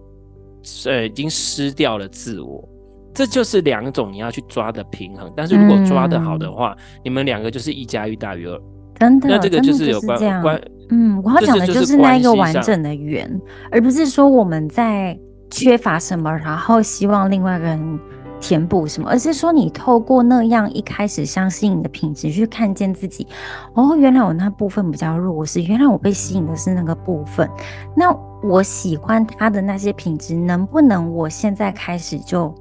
[0.86, 2.66] 呃已经失掉了自我，
[3.14, 5.32] 这就是两种你要去抓的平衡。
[5.36, 8.60] 但是如果抓得好的话，嗯、你们两个就是一加一大于二。
[8.99, 10.61] 真的，那这个就是有关关。
[10.90, 13.40] 嗯，我要讲的就是那一个完整的圆，
[13.70, 15.18] 而不是说我们在
[15.51, 17.99] 缺乏什么，然后希望另外一个人
[18.40, 23.26] 填补什么，而是说你透过那样一开始相信你的品质去看见自己，
[23.72, 27.49] 哦，原来我那部分比较弱势，原来我被吸引的是那个部分，
[27.97, 32.55] 那我喜欢他的那些品质，能不能我现在开始就？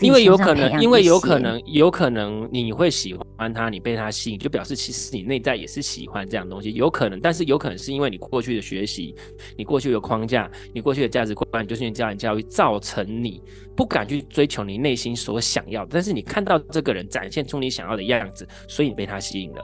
[0.00, 6.72] 因为有可能，因为有可能，有可能你会喜欢他，你被他吸引，就表示其实你内在也是喜欢这样东西。
[6.72, 9.14] 有可能，但是有可能是因为你过去的学习，
[9.56, 13.42] 你过去的框架，你过去的价值观，就是因为家庭教育造成你
[13.76, 15.90] 不敢去追求你内心所想要的。
[15.92, 19.62] 但是你看到这个人展现出你想要的样子，所以你被他吸引了。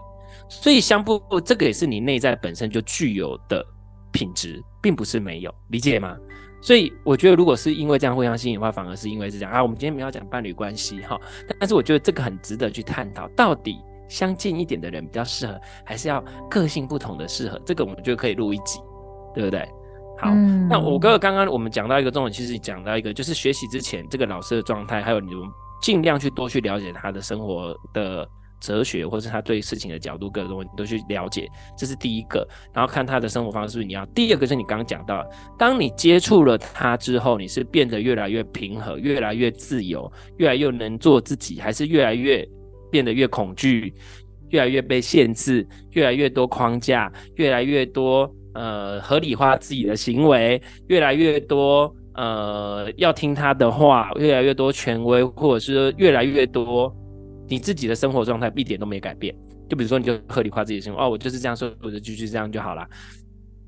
[0.48, 3.64] 所以相不，这个也是你内在本身就具有的
[4.12, 6.16] 品质，并不是没有，理解吗？
[6.64, 9.62] 所以我觉得，如果是因为这样互相吸引的话，反而是因为是这样啊。
[9.62, 11.20] 我们今天没有讲伴侣关系哈，
[11.60, 13.76] 但是我觉得这个很值得去探讨，到底
[14.08, 17.60] 相近一点的人比较适合，还是要个性不同的适合？
[17.66, 18.80] 这个我们就可以录一集，
[19.34, 19.60] 对不对？
[20.18, 25.46] 好，嗯、那我哥哥刚刚我们讲到一个重点，其实讲到一个就是学习之前这个老师的状态，还有你们
[25.82, 28.26] 尽量去多去了解他的生活的。
[28.64, 31.46] 哲学，或是他对事情的角度，各种问题都去了解，
[31.76, 32.46] 这是第一个。
[32.72, 34.06] 然后看他的生活方式你要。
[34.14, 35.22] 第二个是你刚刚讲到，
[35.58, 42.48] 当你接触了他之后，你是变得越来越平和，越来越自由，越来越能做自己，还是越来越
[42.90, 43.92] 变得越恐惧，
[44.48, 56.94] 越来越被限制，越来越多框架，越来越多呃合理化自己的行为，越来越多呃要听他的话，越来越多权威，或者是越来越多。
[57.48, 59.34] 你自己的生活状态一点都没改变，
[59.68, 62.86] 就比如说你就合理化自己的生活，哦，我就是这样说，我就继续这样就好了。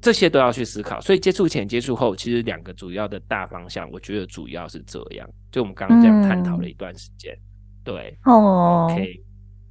[0.01, 1.01] 这些都要去思考。
[1.01, 5.29] 所以接触前、接触后，其实两个主要的大方向，我觉得主要是这样。
[5.51, 7.43] 就我们刚刚这样探讨了一段时间，嗯、
[7.83, 8.89] 对哦。
[8.91, 9.21] OK，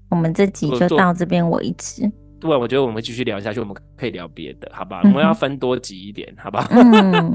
[0.10, 2.12] 我们这集就到这边为止。
[2.42, 5.02] 对，我觉得我们继续聊下去，我们可以聊别的，好吧？
[5.06, 6.68] 嗯、我们要分多集一点，好吧？
[6.72, 7.34] 嗯，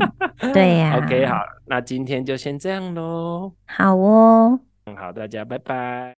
[0.52, 0.98] 对呀、啊。
[1.06, 3.52] OK，好，那今天就先这样喽。
[3.66, 4.60] 好哦。
[4.84, 6.19] 嗯，好，大家拜拜。